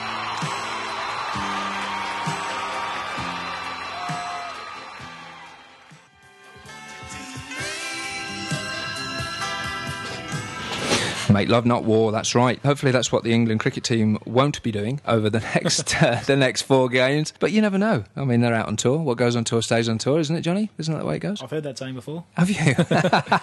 [11.36, 12.12] Make love, not war.
[12.12, 12.58] That's right.
[12.60, 16.34] Hopefully, that's what the England cricket team won't be doing over the next uh, the
[16.34, 17.34] next four games.
[17.38, 18.04] But you never know.
[18.16, 18.96] I mean, they're out on tour.
[19.00, 20.70] What goes on tour stays on tour, isn't it, Johnny?
[20.78, 21.42] Isn't that the way it goes?
[21.42, 22.24] I've heard that saying before.
[22.38, 22.56] Have you?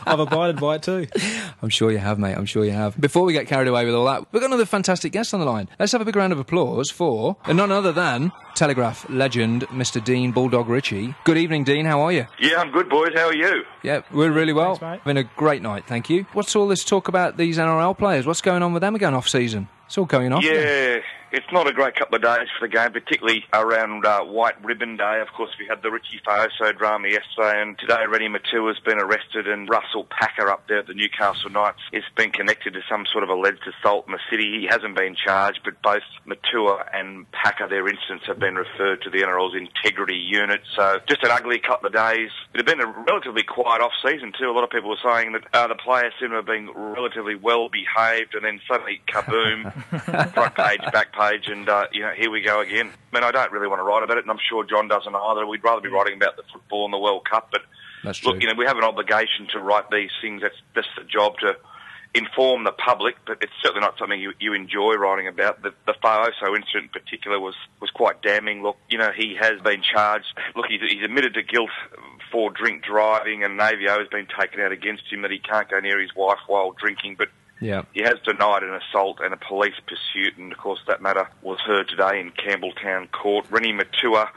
[0.08, 1.06] I've abided by it too.
[1.62, 2.36] I'm sure you have, mate.
[2.36, 3.00] I'm sure you have.
[3.00, 5.46] Before we get carried away with all that, we've got another fantastic guest on the
[5.46, 5.70] line.
[5.78, 10.04] Let's have a big round of applause for none other than Telegraph legend, Mr.
[10.04, 11.16] Dean Bulldog Ritchie.
[11.26, 11.86] Good evening, Dean.
[11.86, 12.28] How are you?
[12.40, 13.12] Yeah, I'm good, boys.
[13.16, 13.66] How are you?
[13.82, 14.76] Yeah, we're really well.
[14.76, 15.00] Thanks, mate.
[15.04, 16.26] Having a great night, thank you.
[16.34, 18.26] What's all this talk about these NRL players?
[18.26, 19.68] What's going on with them again off season?
[19.86, 20.44] It's all going off.
[20.44, 21.00] Yeah,
[21.34, 24.98] it's not a great couple of days for the game, particularly around uh, White Ribbon
[24.98, 25.20] Day.
[25.20, 29.48] Of course, we had the Richie Fa'aoso drama yesterday, and today Reni Maitua's been arrested,
[29.48, 33.24] and Russell Packer up there at the Newcastle Knights has been connected to some sort
[33.24, 34.62] of alleged assault in the city.
[34.62, 39.10] He hasn't been charged, but both Maitua and Packer, their incidents have been referred to
[39.10, 40.62] the NRL's integrity unit.
[40.78, 42.30] So just an ugly couple of days.
[42.54, 44.52] It had been a relatively quiet off-season too.
[44.52, 47.34] A lot of people were saying that uh, the players seem to have been relatively
[47.34, 49.74] well behaved, and then suddenly kaboom,
[50.34, 52.90] front page, back page, and uh, you know here we go again.
[52.90, 55.14] I mean, I don't really want to write about it, and I'm sure John doesn't
[55.14, 55.46] either.
[55.46, 57.62] We'd rather be writing about the football and the World Cup, but
[58.24, 60.42] look, you know, we have an obligation to write these things.
[60.42, 61.56] That's that's the job to
[62.16, 65.64] inform the public, but it's certainly not something you, you enjoy writing about.
[65.64, 68.62] The, the Fa'aoso incident in particular was, was quite damning.
[68.62, 70.28] Look, you know, he has been charged.
[70.56, 71.72] Look, he's, he's admitted to guilt
[72.32, 75.80] for drink driving, and Navio has been taken out against him that he can't go
[75.80, 77.30] near his wife while drinking, but
[77.64, 77.84] Yeah.
[77.94, 81.60] he has denied an assault and a police pursuit, and of course that matter was
[81.62, 83.46] heard today in Campbelltown Court.
[83.50, 84.28] Reni Maitua,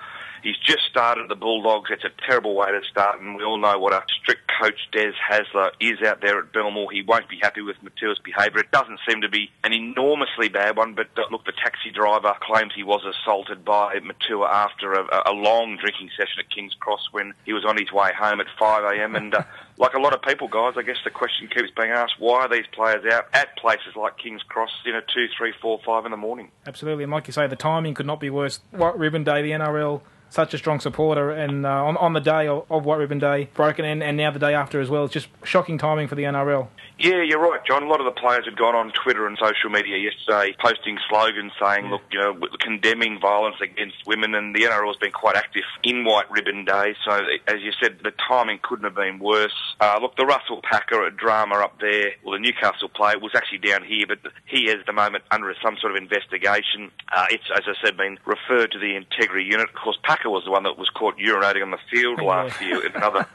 [0.44, 1.90] he's just started at the Bulldogs.
[1.90, 5.12] It's a terrible way to start, and we all know what a strict coach Des
[5.28, 6.90] Hasler is out there at Belmore.
[6.92, 8.60] He won't be happy with Maitua's behaviour.
[8.60, 12.32] It doesn't seem to be an enormously bad one, but uh, look, the taxi driver
[12.40, 17.08] claims he was assaulted by Maitua after a, a long drinking session at King's Cross
[17.10, 19.42] when he was on his way home at 5am, and uh,
[19.78, 22.48] like a lot of people, guys, I guess the question keeps being asked: Why are
[22.48, 26.10] these players out at places like King's Cross, you know, two, three, four, five in
[26.10, 26.50] the morning?
[26.66, 28.60] Absolutely, and like you say, the timing could not be worse.
[28.70, 30.00] White Ribbon Day, the NRL,
[30.30, 33.48] such a strong supporter, and uh, on, on the day of, of White Ribbon Day,
[33.54, 35.04] broken, and, and now the day after as well.
[35.04, 36.68] It's just shocking timing for the NRL.
[36.98, 37.82] Yeah, you're right, John.
[37.82, 41.52] A lot of the players had gone on Twitter and social media yesterday posting slogans
[41.60, 45.64] saying, look, you know, condemning violence against women, and the NRL has been quite active
[45.82, 46.94] in White Ribbon Day.
[47.04, 47.12] So,
[47.46, 49.52] as you said, the timing couldn't have been worse.
[49.78, 53.84] Uh, look, the Russell Packer drama up there, well, the Newcastle player was actually down
[53.84, 56.90] here, but he is at the moment under some sort of investigation.
[57.14, 59.68] Uh, it's, as I said, been referred to the integrity unit.
[59.68, 62.84] Of course, Packer was the one that was caught urinating on the field last year
[62.84, 63.26] in another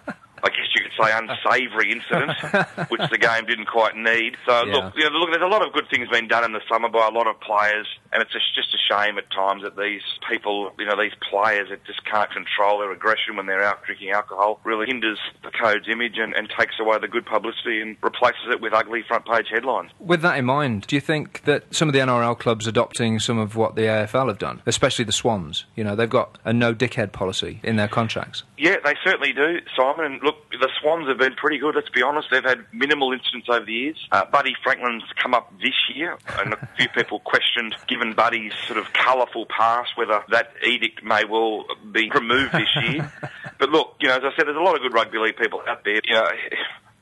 [0.43, 2.31] I guess you could say unsavoury incident,
[2.89, 4.37] which the game didn't quite need.
[4.45, 4.73] So Yeah.
[4.75, 6.89] look, you know, look, there's a lot of good things being done in the summer
[6.89, 10.71] by a lot of players, and it's just, a shame at times that these people,
[10.79, 14.61] you know, these players that just can't control their aggression when they're out drinking alcohol,
[14.63, 18.61] really hinders the code's image and, and takes away the good publicity and replaces it
[18.61, 19.91] with ugly front page headlines.
[19.99, 23.37] With that in mind, do you think that some of the NRL clubs adopting some
[23.37, 26.73] of what the AFL have done, especially the Swans, you know, they've got a no
[26.73, 28.43] dickhead policy in their contracts?
[28.57, 30.05] Yeah, they certainly do, Simon.
[30.05, 31.75] And look, the Swans have been pretty good.
[31.75, 34.07] Let's be honest; they've had minimal incidents over the years.
[34.11, 38.79] Uh, Buddy Franklin's come up this year, and a few people questioned, given Buddy's sort
[38.79, 43.11] of colourful past, whether that edict may well be removed this year.
[43.59, 45.61] but look, you know, as I said, there's a lot of good rugby league people
[45.67, 46.01] out there.
[46.03, 46.29] You know.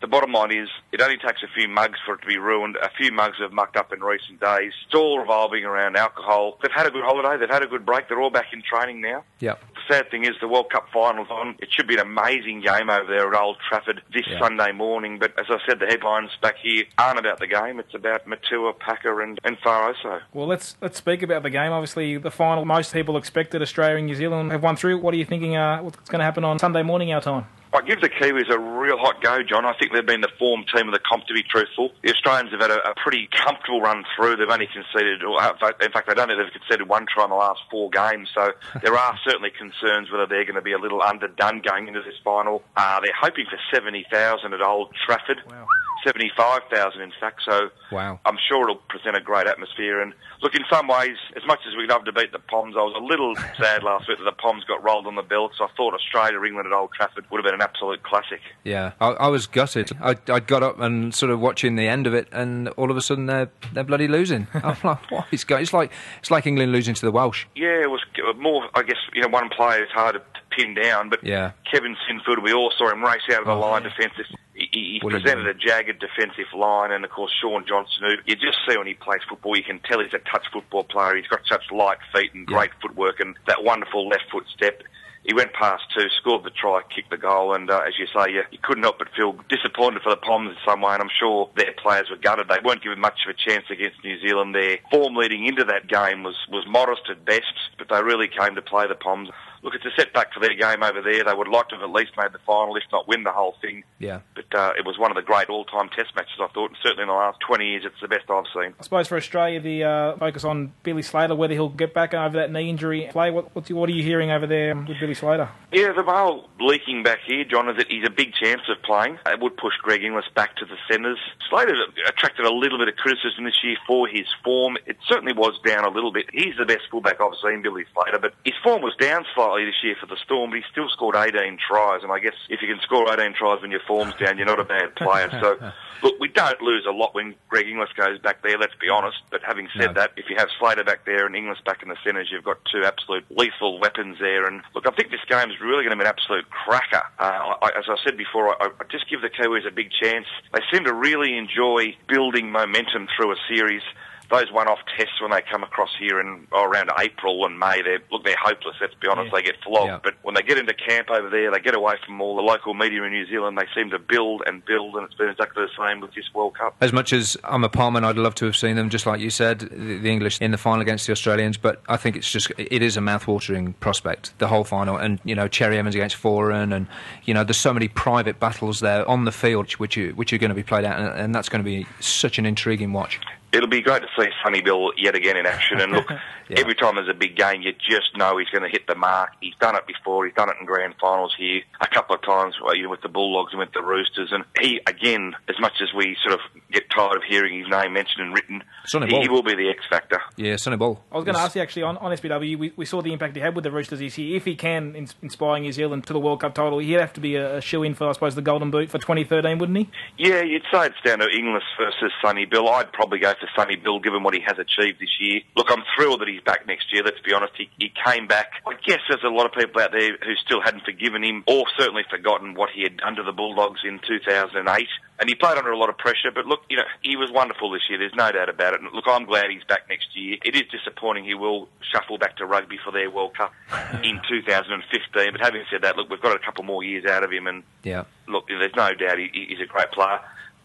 [0.02, 2.78] The bottom line is, it only takes a few mugs for it to be ruined.
[2.78, 4.72] A few mugs have mucked up in recent days.
[4.86, 6.58] It's all revolving around alcohol.
[6.62, 7.38] They've had a good holiday.
[7.38, 8.08] They've had a good break.
[8.08, 9.26] They're all back in training now.
[9.42, 9.62] Yep.
[9.90, 11.56] Sad thing is the World Cup final's on.
[11.60, 14.40] It should be an amazing game over there at Old Trafford this Yeah.
[14.40, 15.18] Sunday morning.
[15.18, 17.80] But as I said, the headlines back here aren't about the game.
[17.80, 20.22] It's about Maitua, Packer, and and Fa'aoso.
[20.34, 21.72] Well, let's let's speak about the game.
[21.72, 22.66] Obviously, the final.
[22.66, 25.00] Most people expected Australia and New Zealand have won through.
[25.00, 25.56] What are you thinking?
[25.56, 27.46] Uh, what's going to happen on Sunday morning our time?
[27.72, 29.66] I give the Kiwis a real hot go, John.
[29.66, 31.92] I think they've been the form team of the comp, to be truthful.
[32.04, 34.38] The Australians have had a, a pretty comfortable run through.
[34.38, 37.36] They've only conceded, or in fact, I don't think they've conceded one try in the
[37.36, 38.30] last four games.
[38.34, 42.02] So there are certainly concerns whether they're going to be a little underdone going into
[42.02, 42.64] this final.
[42.76, 45.42] Uh, they're hoping for 70,000 at Old Trafford.
[45.50, 45.68] Wow.
[46.06, 48.20] 75,000 in fact, so Wow.
[48.26, 50.02] I'm sure it'll present a great atmosphere.
[50.02, 52.82] And look, in some ways, as much as we'd love to beat the Poms, I
[52.82, 55.66] was a little sad last week that the Poms got rolled on the belt, so
[55.66, 58.40] I thought Australia, England at Old Trafford would have been an absolute classic.
[58.64, 59.92] Yeah, I, I was gutted.
[60.02, 62.98] I, I got up and sort of watching the end of it, and all of
[62.98, 64.48] a sudden they're they're bloody losing.
[64.54, 65.62] I'm like, what is going?
[65.64, 67.46] It's like it's like England losing to the Welsh.
[67.56, 70.22] Yeah, it was uh, more, I guess, you know, one player is hard to
[70.56, 71.52] pin down, but Yeah.
[71.72, 73.90] Kevin Sinfield, we all saw him race out of the Oh, line yeah.
[73.90, 74.26] defensive.
[74.56, 78.00] He, he What are you presented a jagged defensive line, and of course, Shaun Johnson,
[78.02, 80.84] who you just see when he plays football, you can tell he's a touch football
[80.84, 81.16] player.
[81.16, 82.58] He's got such light feet and Yeah.
[82.58, 84.82] great footwork and that wonderful left foot step.
[85.30, 88.34] He went past two, scored the try, kicked the goal, and uh, as you say,
[88.34, 91.10] you, you couldn't help but feel disappointed for the Poms in some way, and I'm
[91.20, 92.48] sure their players were gutted.
[92.48, 94.56] They weren't given much of a chance against New Zealand.
[94.56, 98.56] Their form leading into that game was, was modest at best, but they really came
[98.56, 99.30] to play the Poms.
[99.62, 101.24] Look, it's a setback for their game over there.
[101.24, 103.56] They would like to have at least made the final, if not win the whole
[103.62, 103.84] thing.
[104.00, 104.22] Yeah.
[104.36, 107.04] But uh, it was one of the great all-time Test matches, I thought, and certainly
[107.04, 108.74] in the last 20 years, it's the best I've seen.
[108.80, 112.38] I suppose for Australia, the uh, focus on Billy Slater, whether he'll get back over
[112.38, 113.32] that knee injury play.
[113.32, 115.50] What, what's, what are you hearing over there with Billy Slater?
[115.72, 119.18] Yeah, the mail leaking back here, John, is that he's a big chance of playing.
[119.26, 121.20] It would push Greg Inglis back to the centres.
[121.50, 121.76] Slater
[122.08, 124.78] attracted a little bit of criticism this year for his form.
[124.86, 126.28] It certainly was down a little bit.
[126.32, 129.82] He's the best fullback I've seen, Billy Slater, but his form was down slightly this
[129.84, 132.68] year for the Storm, but he still scored 18 tries, and I guess if you
[132.68, 135.30] can score 18 tries when your form's down, you're not a bad player.
[135.42, 135.58] So,
[136.04, 139.18] look, we don't lose a lot when Greg Inglis goes back there, let's be honest,
[139.32, 140.02] but having said No.
[140.02, 142.58] that, if you have Slater back there and Inglis back in the centres, you've got
[142.72, 144.46] two absolute lethal weapons there.
[144.46, 147.04] And look, I think this game's really going to be an absolute cracker.
[147.18, 150.26] Uh, I, as I said before, I, I just give the Kiwis a big chance.
[150.54, 153.82] They seem to really enjoy building momentum through a series.
[154.30, 157.98] Those one-off tests when they come across here in oh, around April and May, they
[158.12, 158.76] look they're hopeless.
[158.80, 159.40] Let's be honest, Yeah.
[159.40, 159.88] they get flogged.
[159.88, 160.00] Yeah.
[160.04, 162.74] But when they get into camp over there, they get away from all the local
[162.74, 163.58] media in New Zealand.
[163.58, 166.56] They seem to build and build, and it's been exactly the same with this World
[166.58, 166.76] Cup.
[166.82, 169.30] As much as I'm a Palmer, I'd love to have seen them, just like you
[169.32, 171.58] said, the, the English in the final against the Australians.
[171.58, 175.34] But I think it's just it is a mouth-watering prospect, the whole final, and you
[175.36, 176.88] know Cherry Evans against Foran, and
[177.24, 180.38] you know there's so many private battles there on the field which are, which are
[180.38, 183.20] going to be played out, and, and that's going to be such an intriguing watch.
[183.52, 185.80] It'll be great to see Sonny Bill yet again in action.
[185.80, 186.08] And look,
[186.50, 186.62] Yeah.
[186.62, 189.34] every time there's a big game, you just know he's going to hit the mark.
[189.40, 190.26] He's done it before.
[190.26, 193.08] He's done it in grand finals here a couple of times, uh, well, with the
[193.08, 194.32] Bulldogs and with the Roosters.
[194.32, 196.40] And he, again, as much as we sort of
[196.72, 199.22] get tired of hearing his name mentioned and written, Sonny he, Bill.
[199.22, 200.20] he will be the X factor.
[200.38, 201.00] Yeah, Sonny Ball.
[201.12, 202.58] I was going to ask you actually on, on SBW.
[202.58, 204.36] We, we saw the impact he had with the Roosters this year.
[204.36, 207.22] If he can ins- inspire New Zealand to the World Cup title, he'd have to
[207.22, 209.90] be a, a shoe in for, I suppose, the Golden Boot for 2013, wouldn't he?
[210.18, 212.68] Yeah, you'd say it's down to Inglis versus Sonny Bill.
[212.70, 215.42] I'd probably go for Sonny Bill given what he has achieved this year.
[215.56, 217.54] Look, I'm thrilled that he's back next year, let's be honest.
[217.58, 218.52] He, he came back.
[218.68, 221.66] I guess there's a lot of people out there who still hadn't forgiven him or
[221.78, 224.88] certainly forgotten what he had to the Bulldogs in 2008.
[225.20, 227.72] And he played under a lot of pressure, but look, you know, he was wonderful
[227.72, 228.00] this year.
[228.00, 228.82] There's no doubt about it.
[228.82, 230.38] And look, I'm glad he's back next year.
[230.46, 233.52] It is disappointing he will shuffle back to rugby for their World Cup
[234.04, 235.32] in 2015.
[235.34, 237.64] But having said that, look, we've got a couple more years out of him and
[237.84, 238.04] Yeah.
[238.28, 240.20] look, there's no doubt he, he's a great player.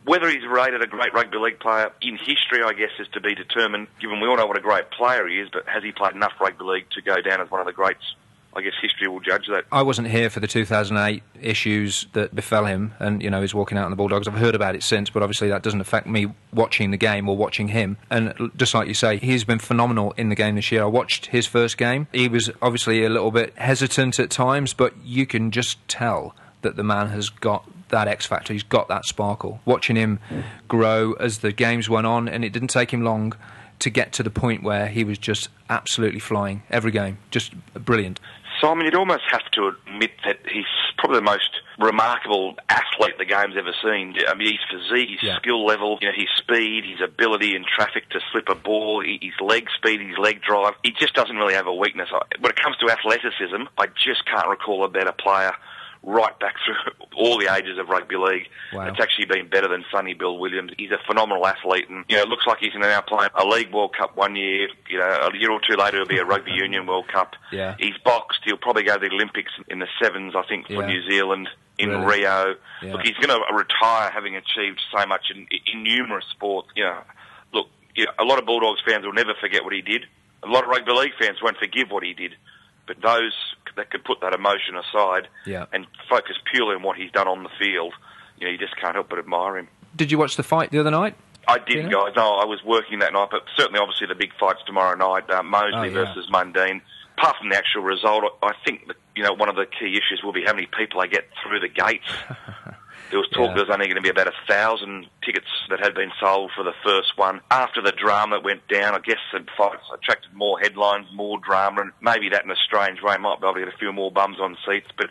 [0.05, 3.35] Whether he's rated a great rugby league player in history, I guess, is to be
[3.35, 6.15] determined, given we all know what a great player he is, but has he played
[6.15, 8.15] enough rugby league to go down as one of the greats?
[8.57, 9.65] I guess history will judge that.
[9.73, 13.77] I wasn't here for the 2008 issues that befell him, and you know he's walking
[13.77, 14.29] out on the Bulldogs.
[14.29, 17.37] I've heard about it since, but obviously that doesn't affect me watching the game or
[17.37, 17.97] watching him.
[18.11, 20.83] And just like you say, he's been phenomenal in the game this year.
[20.83, 22.07] I watched his first game.
[22.13, 26.75] He was obviously a little bit hesitant at times, but you can just tell that
[26.77, 28.53] the man has got that X factor.
[28.53, 29.61] He's got that sparkle.
[29.65, 30.19] Watching him
[30.67, 33.35] grow as the games went on, and it didn't take him long
[33.79, 38.19] to get to the point where he was just absolutely flying every game, just brilliant.
[38.61, 40.65] Simon, you'd almost have to admit that he's
[40.97, 44.15] probably the most remarkable athlete the game's ever seen.
[44.29, 45.37] I mean, his physique, his Yeah.
[45.39, 49.35] skill level, you know, his speed, his ability in traffic to slip a ball, his
[49.41, 50.75] leg speed, his leg drive.
[50.85, 52.09] He just doesn't really have a weakness.
[52.39, 55.53] When it comes to athleticism, I just can't recall a better player
[56.07, 58.49] right back through all the ages of rugby league.
[58.73, 58.87] Wow.
[58.89, 60.73] It's actually been better than Sonny Bill Williams.
[60.79, 63.73] He's a phenomenal athlete, and you know, it looks like he's now playing a League
[63.73, 64.69] World Cup one year.
[64.89, 67.35] You know, a year or two later, it'll be a Rugby Union World Cup.
[67.53, 67.77] Yeah.
[67.79, 68.41] He's boxed.
[68.45, 70.87] He'll probably go to the Olympics in the sevens, I think, for Yeah.
[70.87, 71.49] New Zealand
[71.79, 72.21] in Really?
[72.21, 72.55] Rio.
[72.83, 72.93] Yeah.
[72.93, 76.69] Look, he's going to retire having achieved so much in, in numerous sports.
[76.77, 76.99] You know,
[77.53, 80.05] look, you know, a lot of Bulldogs fans will never forget what he did.
[80.43, 82.33] A lot of rugby league fans won't forgive what he did.
[82.87, 83.35] But those
[83.76, 85.66] that could put that emotion aside Yeah.
[85.72, 87.93] and focus purely on what he's done on the field,
[88.39, 89.68] you know, you just can't help but admire him.
[89.97, 91.14] Did you watch the fight the other night?
[91.49, 92.05] I didn't, Yeah.
[92.07, 92.12] guys.
[92.16, 95.43] No, I was working that night, but certainly, obviously, the big fights tomorrow night, uh,
[95.43, 95.91] Mosley Oh, yeah.
[95.91, 96.80] versus Mundine.
[97.18, 99.93] Apart from the actual result, I I think that you know one of the key
[99.97, 102.09] issues will be how many people they get through the gates.
[103.15, 103.55] There was talk Yeah.
[103.55, 106.65] there was only going to be about a thousand tickets that had been sold for
[106.65, 107.43] the first one.
[107.49, 111.93] After the drama went down, I guess the fights attracted more headlines, more drama, and
[112.01, 114.41] maybe that in a strange way might be able to get a few more bums
[114.41, 114.89] on seats.
[114.99, 115.11] But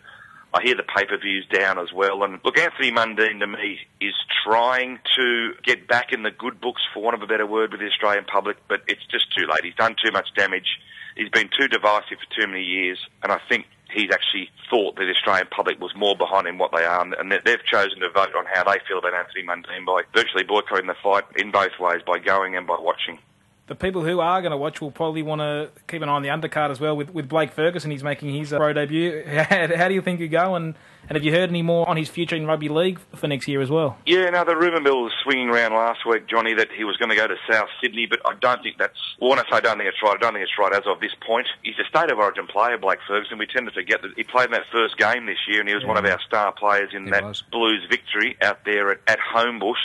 [0.52, 2.22] I hear the pay-per-views down as well.
[2.24, 6.82] And look, Anthony Mundine to me is trying to get back in the good books,
[6.92, 9.64] for want of a better word, with the Australian public, but it's just too late.
[9.64, 10.78] He's done too much damage.
[11.16, 15.04] He's been too divisive for too many years, and I think he's actually thought that
[15.04, 18.10] the Australian public was more behind him what they are, and they- they've chosen to
[18.10, 21.78] vote on how they feel about Anthony Mundine by virtually boycotting the fight in both
[21.78, 23.18] ways, by going and by watching.
[23.66, 26.22] The people who are going to watch will probably want to keep an eye on
[26.22, 27.90] the undercard as well with, with Blake Ferguson.
[27.90, 29.24] He's making his uh, pro debut.
[29.26, 30.54] How, how do you think you go?
[30.54, 30.74] And,
[31.08, 33.62] and have you heard any more on his future in rugby league for next year
[33.62, 33.96] as well?
[34.04, 37.08] Yeah, no, the rumour mill was swinging around last week, Johnny, that he was going
[37.08, 38.98] to go to South Sydney, but I don't think that's.
[39.18, 40.86] Well, when I say I don't think it's right, I don't think it's right as
[40.86, 41.46] of this point.
[41.62, 43.38] He's a state of origin player, Blake Ferguson.
[43.38, 45.74] We tend to forget that he played in that first game this year, and he
[45.74, 47.42] was one of our star players in He that was.
[47.50, 49.80] Blues victory out there at, at Homebush.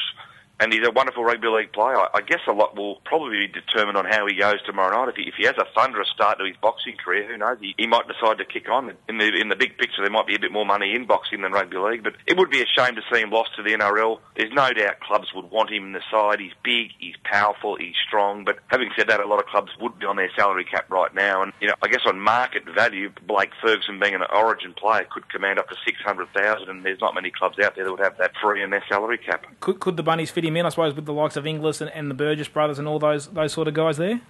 [0.59, 1.95] And he's a wonderful rugby league player.
[1.97, 5.09] I, guess a lot will probably be determined on how he goes tomorrow night.
[5.09, 7.57] If he, if he has a thunderous start to his boxing career, who knows?
[7.61, 8.93] He, he might decide to kick on.
[9.07, 11.41] In the in the big picture, there might be a bit more money in boxing
[11.41, 12.03] than rugby league.
[12.03, 14.19] But it would be a shame to see him lost to the NRL.
[14.35, 16.39] There's no doubt clubs would want him in the side.
[16.39, 18.43] He's big, he's powerful, he's strong.
[18.43, 21.13] But having said that, a lot of clubs would be on their salary cap right
[21.15, 21.41] now.
[21.41, 25.29] And you know, I guess on market value, Blake Ferguson being an Origin player could
[25.29, 26.69] command up to six hundred thousand.
[26.69, 29.17] And there's not many clubs out there that would have that free in their salary
[29.17, 29.45] cap.
[29.61, 32.09] Could, could the Bunnies fit in, I suppose, with the likes of Inglis and, and
[32.09, 34.21] the Burgess brothers and all those those sort of guys there?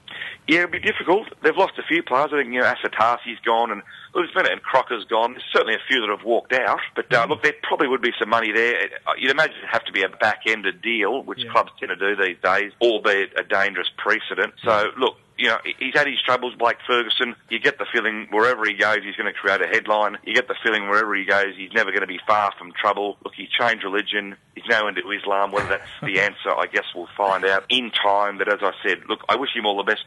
[0.47, 1.27] Yeah, it'd be difficult.
[1.43, 2.29] They've lost a few players.
[2.33, 3.81] I think you know Asotasi's gone, and
[4.15, 5.33] Look, there's been and Crocker's gone.
[5.33, 8.11] There's certainly a few that have walked out, but uh, look, there probably would be
[8.19, 8.89] some money there.
[9.05, 11.51] Uh, You'd imagine it'd have to be a back-ended deal, which Yeah.
[11.51, 14.55] clubs tend to do these days, albeit a dangerous precedent.
[14.65, 17.33] So, look, you know, he's had his troubles, Blake Ferguson.
[17.49, 20.17] You get the feeling wherever he goes, he's going to create a headline.
[20.23, 23.17] You get the feeling wherever he goes, he's never going to be far from trouble.
[23.23, 24.35] Look, he changed religion.
[24.53, 25.53] He's now into Islam.
[25.53, 28.37] Whether that's the answer, I guess we'll find out in time.
[28.37, 30.03] But as I said, look, I wish him all the best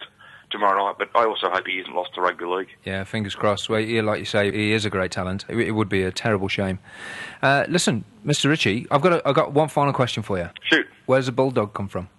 [0.50, 2.68] tomorrow night, but I also hope he isn't lost to rugby league.
[2.84, 3.70] Yeah, fingers crossed.
[3.70, 5.46] Well, yeah, like you say, he is a great talent.
[5.48, 6.78] It, it would be a terrible shame.
[7.40, 8.50] Uh, listen, Mr.
[8.50, 10.50] Ritchie, I've got a, I've got one final question for you.
[10.64, 10.86] Shoot.
[11.06, 12.10] Where's the bulldog come from?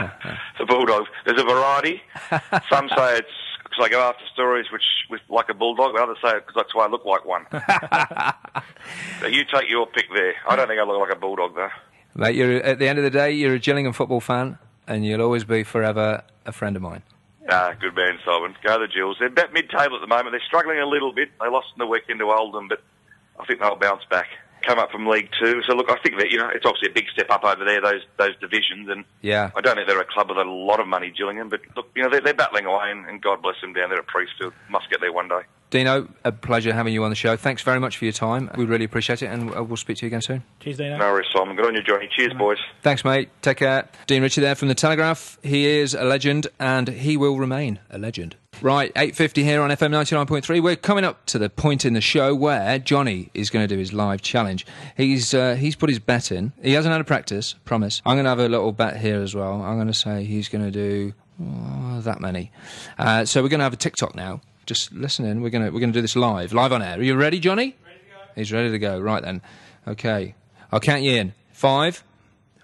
[0.58, 1.06] the bulldog.
[1.24, 2.02] There's a variety.
[2.68, 3.28] Some say it's
[3.62, 6.74] because I go after stories which with like a bulldog, but others say because that's
[6.74, 7.46] why I look like one.
[9.20, 10.34] so you take your pick there.
[10.48, 11.70] I don't think I look like a bulldog though.
[12.14, 15.22] Mate, you're at the end of the day, you're a Gillingham football fan, and you'll
[15.22, 17.02] always be forever a friend of mine.
[17.48, 18.54] Ah, good man, Simon.
[18.62, 19.16] Go the Jewels.
[19.18, 20.32] They're about mid-table at the moment.
[20.32, 21.30] They're struggling a little bit.
[21.40, 22.82] They lost in the weekend to Oldham, but
[23.38, 24.28] I think they'll bounce back.
[24.66, 26.94] Come up from League Two, so look, I think that you know it's obviously a
[26.94, 27.80] big step up over there.
[27.80, 29.50] Those those divisions, and Yeah.
[29.56, 32.02] I don't think they're a club with a lot of money, Gillingham, but look, you
[32.02, 34.52] know they're, they're battling away, and, and God bless them down there at Priestfield.
[34.68, 35.40] Must get there one day.
[35.70, 37.36] Dino, a pleasure having you on the show.
[37.36, 38.50] Thanks very much for your time.
[38.56, 40.42] We really appreciate it, and uh, we'll speak to you again soon.
[40.58, 40.98] Cheers, Dino.
[40.98, 41.54] No worries, Simon.
[41.54, 42.08] Good on you, Johnny.
[42.14, 42.58] Cheers, boys.
[42.82, 43.28] Thanks, mate.
[43.40, 43.88] Take care.
[44.08, 45.38] Dean Ritchie there from the Telegraph.
[45.44, 48.34] He is a legend, and he will remain a legend.
[48.62, 50.62] Right, 8.50 here on FM 99.3.
[50.62, 53.78] We're coming up to the point in the show where Johnny is going to do
[53.78, 54.66] his live challenge.
[54.98, 56.52] He's uh, he's put his bet in.
[56.62, 58.02] He hasn't had a practice, promise.
[58.04, 59.62] I'm going to have a little bet here as well.
[59.62, 62.52] I'm going to say he's going to do oh, that many.
[62.98, 64.42] Uh, so we're going to have a TikTok now.
[64.66, 65.40] Just listen in.
[65.40, 66.98] We're going to we're going to do this live, live on air.
[66.98, 67.76] Are you ready, Johnny?
[68.34, 69.00] He's ready to go.
[69.00, 69.40] Right then.
[69.88, 70.34] Okay.
[70.70, 71.32] I'll count you in.
[71.52, 72.04] Five,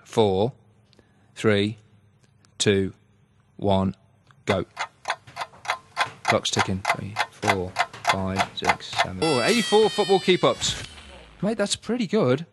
[0.04, 0.52] four,
[1.34, 1.78] three,
[2.58, 2.92] two,
[3.56, 3.94] one,
[4.44, 4.66] go.
[6.26, 6.82] Clock's ticking.
[6.94, 7.72] Three, four,
[8.04, 9.18] five, six, seven.
[9.22, 10.82] Oh, 84 football keep ups.
[11.42, 12.46] Mate, that's pretty good.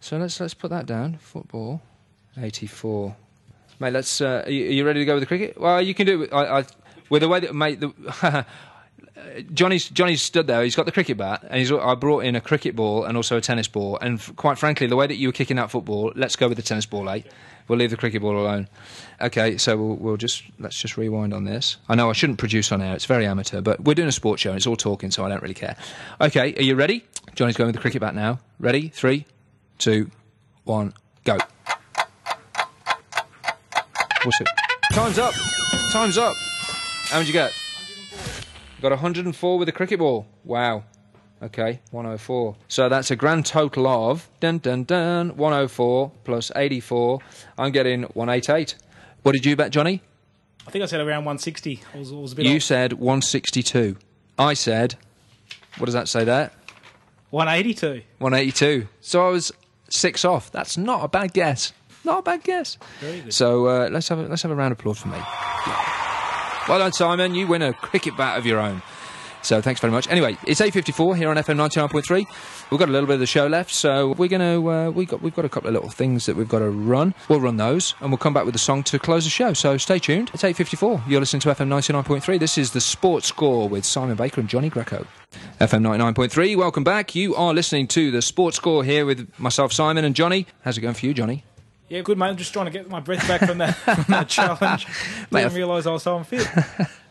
[0.00, 1.16] So let's let's put that down.
[1.18, 1.82] Football.
[2.38, 3.16] 84.
[3.78, 4.20] Mate, let's.
[4.20, 5.58] Uh, are, you, are you ready to go with the cricket?
[5.60, 6.32] Well, you can do it.
[6.32, 6.64] I, I,
[7.08, 8.46] with the way that, mate, the.
[9.52, 10.62] Johnny's Johnny's stood there.
[10.62, 11.70] He's got the cricket bat, and he's.
[11.72, 13.98] I brought in a cricket ball and also a tennis ball.
[14.00, 16.56] And f- quite frankly, the way that you were kicking that football, let's go with
[16.56, 17.22] the tennis ball, eh?
[17.70, 18.66] We'll leave the cricket ball alone.
[19.20, 21.76] Okay, so we'll, we'll just let's just rewind on this.
[21.88, 24.42] I know I shouldn't produce on air; it's very amateur, but we're doing a sports
[24.42, 25.76] show and it's all talking, so I don't really care.
[26.20, 27.04] Okay, are you ready?
[27.36, 28.40] Johnny's going with the cricket bat now.
[28.58, 28.88] Ready?
[28.88, 29.24] Three,
[29.78, 30.10] two,
[30.64, 31.38] one, go.
[34.24, 34.48] What's it?
[34.92, 35.32] Time's up.
[35.92, 36.34] Time's up.
[37.04, 37.52] How many did you get?
[38.82, 40.26] Got 104 with a cricket ball.
[40.42, 40.82] Wow.
[41.42, 42.56] Okay, 104.
[42.68, 47.18] So that's a grand total of dun dun dun 104 plus 84.
[47.56, 48.74] I'm getting 188.
[49.22, 50.02] What did you bet, Johnny?
[50.66, 51.80] I think I said around 160.
[51.94, 52.62] I was, I was a bit You off.
[52.62, 53.96] said 162.
[54.38, 54.96] I said,
[55.78, 56.50] what does that say there?
[57.30, 58.02] 182.
[58.18, 58.86] 182.
[59.00, 59.50] So I was
[59.88, 60.52] six off.
[60.52, 61.72] That's not a bad guess.
[62.04, 62.76] Not a bad guess.
[63.00, 63.32] Very good.
[63.34, 65.18] So uh, let's have a, let's have a round of applause for me.
[66.68, 67.34] Well done, Simon.
[67.34, 68.82] You win a cricket bat of your own.
[69.42, 70.08] So thanks very much.
[70.08, 72.26] Anyway, it's 8:54 here on FM 99.3.
[72.70, 75.06] We've got a little bit of the show left, so we're going to uh, we
[75.06, 77.14] got we've got a couple of little things that we've got to run.
[77.28, 79.52] We'll run those, and we'll come back with a song to close the show.
[79.52, 80.30] So stay tuned.
[80.34, 81.02] It's 8:54.
[81.08, 82.38] You're listening to FM 99.3.
[82.38, 85.06] This is the Sports Score with Simon Baker and Johnny Greco.
[85.60, 86.56] FM 99.3.
[86.56, 87.14] Welcome back.
[87.14, 90.46] You are listening to the Sports Score here with myself, Simon, and Johnny.
[90.62, 91.44] How's it going for you, Johnny?
[91.88, 92.28] Yeah, good, mate.
[92.28, 94.86] I'm just trying to get my breath back from that, from that challenge.
[95.32, 96.46] Didn't realise I was so unfit.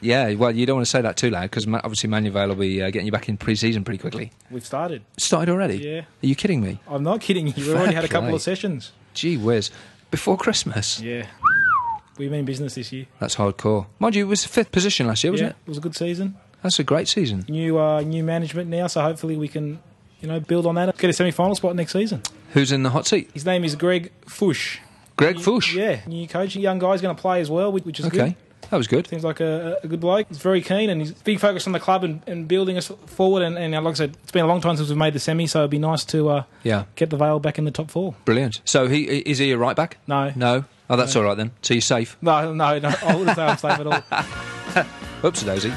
[0.00, 2.82] Yeah, well, you don't want to say that too loud because obviously Manuel will be
[2.82, 4.32] uh, getting you back in pre-season pretty quickly.
[4.50, 5.02] We've started.
[5.16, 5.78] Started already?
[5.78, 6.00] Yeah.
[6.00, 6.80] Are you kidding me?
[6.88, 7.54] I'm not kidding you.
[7.56, 8.92] We've already had a couple of sessions.
[9.14, 9.70] Gee whiz.
[10.10, 11.00] Before Christmas?
[11.00, 11.26] Yeah.
[12.16, 13.06] We've been in business this year.
[13.20, 13.86] That's hardcore.
[13.98, 15.56] Mind you, it was fifth position last year, wasn't yeah, it?
[15.66, 16.36] it was a good season.
[16.62, 17.44] That's a great season.
[17.48, 19.78] New uh, new management now, so hopefully we can,
[20.20, 20.88] you know, build on that.
[20.88, 22.22] And get a semi-final spot next season.
[22.54, 23.30] Who's in the hot seat?
[23.34, 24.80] His name is Greg Fush.
[25.16, 25.74] Greg Fush.
[25.74, 28.16] Yeah, new coach, young guy's going to play as well, which which is Okay.
[28.16, 28.36] good.
[28.70, 29.06] That was good.
[29.06, 30.26] Seems like a, a good bloke.
[30.28, 33.42] He's very keen and he's big focus on the club and, and building us forward.
[33.42, 35.18] And, and uh, like I said, it's been a long time since we've made the
[35.20, 36.84] semi, so it'd be nice to uh, Yeah.
[36.94, 38.14] get the Vale back in the top four.
[38.26, 38.60] Brilliant.
[38.64, 39.96] So he is he a right back?
[40.06, 40.32] No.
[40.36, 40.64] No.
[40.90, 41.50] Oh, that's all right then.
[41.62, 42.16] So you're safe.
[42.22, 42.94] No, no, no.
[43.02, 44.86] I wouldn't say I'm safe at all.
[45.24, 45.72] Oops, daisy.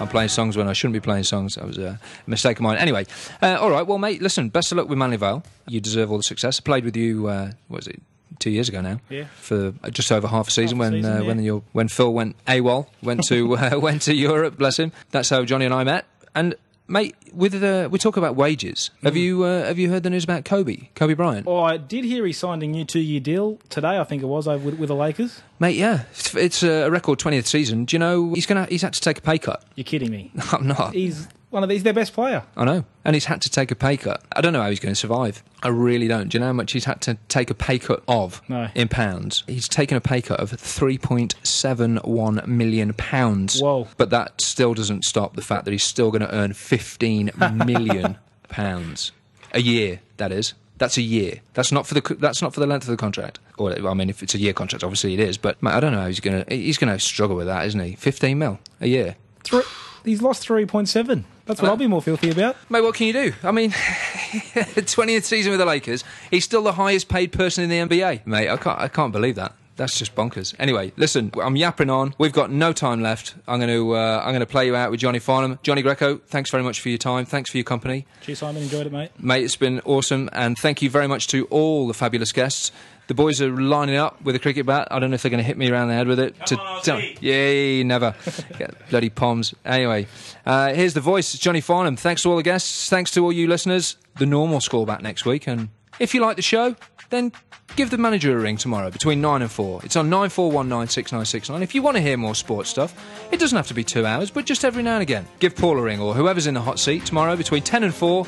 [0.00, 1.54] I'm playing songs when I shouldn't be playing songs.
[1.54, 2.78] That was a mistake of mine.
[2.78, 3.06] Anyway,
[3.42, 3.86] uh, all right.
[3.86, 4.48] Well, mate, listen.
[4.50, 5.42] Best of luck with Manly Vale.
[5.68, 6.60] You deserve all the success.
[6.60, 7.26] I played with you.
[7.28, 8.02] Uh, what was it?
[8.38, 9.00] Two years ago now.
[9.08, 9.24] Yeah.
[9.40, 11.26] For just over half a season Half when season, uh, yeah.
[11.26, 14.56] when your when Phil went AWOL, went to uh, went to Europe.
[14.58, 14.92] Bless him.
[15.10, 16.04] That's how Johnny and I met.
[16.34, 16.54] And
[16.88, 17.14] mate.
[17.32, 18.90] With the we talk about wages.
[19.02, 19.18] Have Mm.
[19.20, 20.88] you uh, have you heard the news about Kobe?
[20.94, 23.98] Kobe Bryant, Oh, I did hear he signed a new two-year deal today.
[23.98, 25.42] I think it was over with, with the Lakers.
[25.58, 25.76] mate.
[25.76, 27.84] Yeah, it's, it's a record twentieth season.
[27.84, 29.62] Do you know he's gonna he's had to take a pay cut?
[29.74, 30.30] You're kidding me.
[30.52, 30.94] I'm not.
[30.94, 31.82] He's one of these.
[31.82, 32.44] Their best player.
[32.56, 32.84] I know.
[33.04, 34.22] And he's had to take a pay cut.
[34.32, 35.42] I don't know how he's going to survive.
[35.62, 36.28] I really don't.
[36.28, 38.68] Do you know how much he's had to take a pay cut of No.
[38.74, 39.42] in pounds?
[39.46, 42.92] He's taken a pay cut of £3.71 million.
[42.94, 43.60] pounds.
[43.60, 43.88] Whoa.
[43.96, 48.18] But that still doesn't stop the fact that he's still going to earn £15 million
[48.48, 49.12] pounds
[49.52, 50.54] a year, that is.
[50.78, 51.40] That's a year.
[51.54, 53.38] That's not for the that's not for the length of the contract.
[53.56, 55.38] Or I mean, if it's a year contract, obviously it is.
[55.38, 57.94] But mate, I don't know how he's gonna he's gonna struggle with that, isn't he?
[57.94, 59.16] Fifteen mil a year.
[59.42, 59.62] Three,
[60.06, 61.26] he's lost three point seven.
[61.44, 62.56] That's what I'll be more filthy about.
[62.70, 63.32] Mate, what can you do?
[63.42, 67.96] I mean, 20th season with the Lakers, he's still the highest paid person in the
[67.96, 68.26] NBA.
[68.26, 69.52] Mate, I can't, I can't believe that.
[69.76, 70.54] That's just bonkers.
[70.58, 72.14] Anyway, listen, I'm yapping on.
[72.16, 73.34] We've got no time left.
[73.46, 75.58] I'm going to uh, I'm going to play you out with Johnny Farnham.
[75.62, 77.26] Johnny Greco, thanks very much for your time.
[77.26, 78.06] Thanks for your company.
[78.22, 78.62] Cheers, Simon.
[78.62, 79.10] Enjoyed it, mate.
[79.20, 80.30] Mate, it's been awesome.
[80.32, 82.72] And thank you very much to all the fabulous guests.
[83.08, 84.88] The boys are lining up with a cricket bat.
[84.90, 86.34] I don't know if they're going to hit me around the head with it.
[86.46, 87.16] Come on, Aussie.
[87.20, 88.14] Yay, never.
[88.90, 89.54] Bloody poms.
[89.64, 90.08] Anyway,
[90.44, 91.96] uh, here's the voice, It's Johnny Farnham.
[91.96, 92.88] Thanks to all the guests.
[92.90, 93.96] Thanks to all you listeners.
[94.18, 95.46] The normal score back next week.
[95.46, 95.68] And
[96.00, 96.74] if you like the show,
[97.10, 97.30] then
[97.76, 99.82] give the manager a ring tomorrow between 9 and 4.
[99.84, 101.62] It's on 94196969.
[101.62, 102.94] If you want to hear more sports stuff,
[103.30, 105.26] it doesn't have to be two hours, but just every now and again.
[105.38, 108.26] Give Paul a ring or whoever's in the hot seat tomorrow between 10 and 4.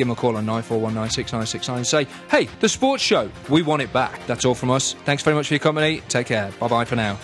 [0.00, 3.92] Give him a call on 94196969 and say, hey, the sports show, we want it
[3.92, 4.26] back.
[4.26, 4.94] That's all from us.
[5.04, 6.00] Thanks very much for your company.
[6.08, 6.50] Take care.
[6.58, 7.18] Bye bye for now.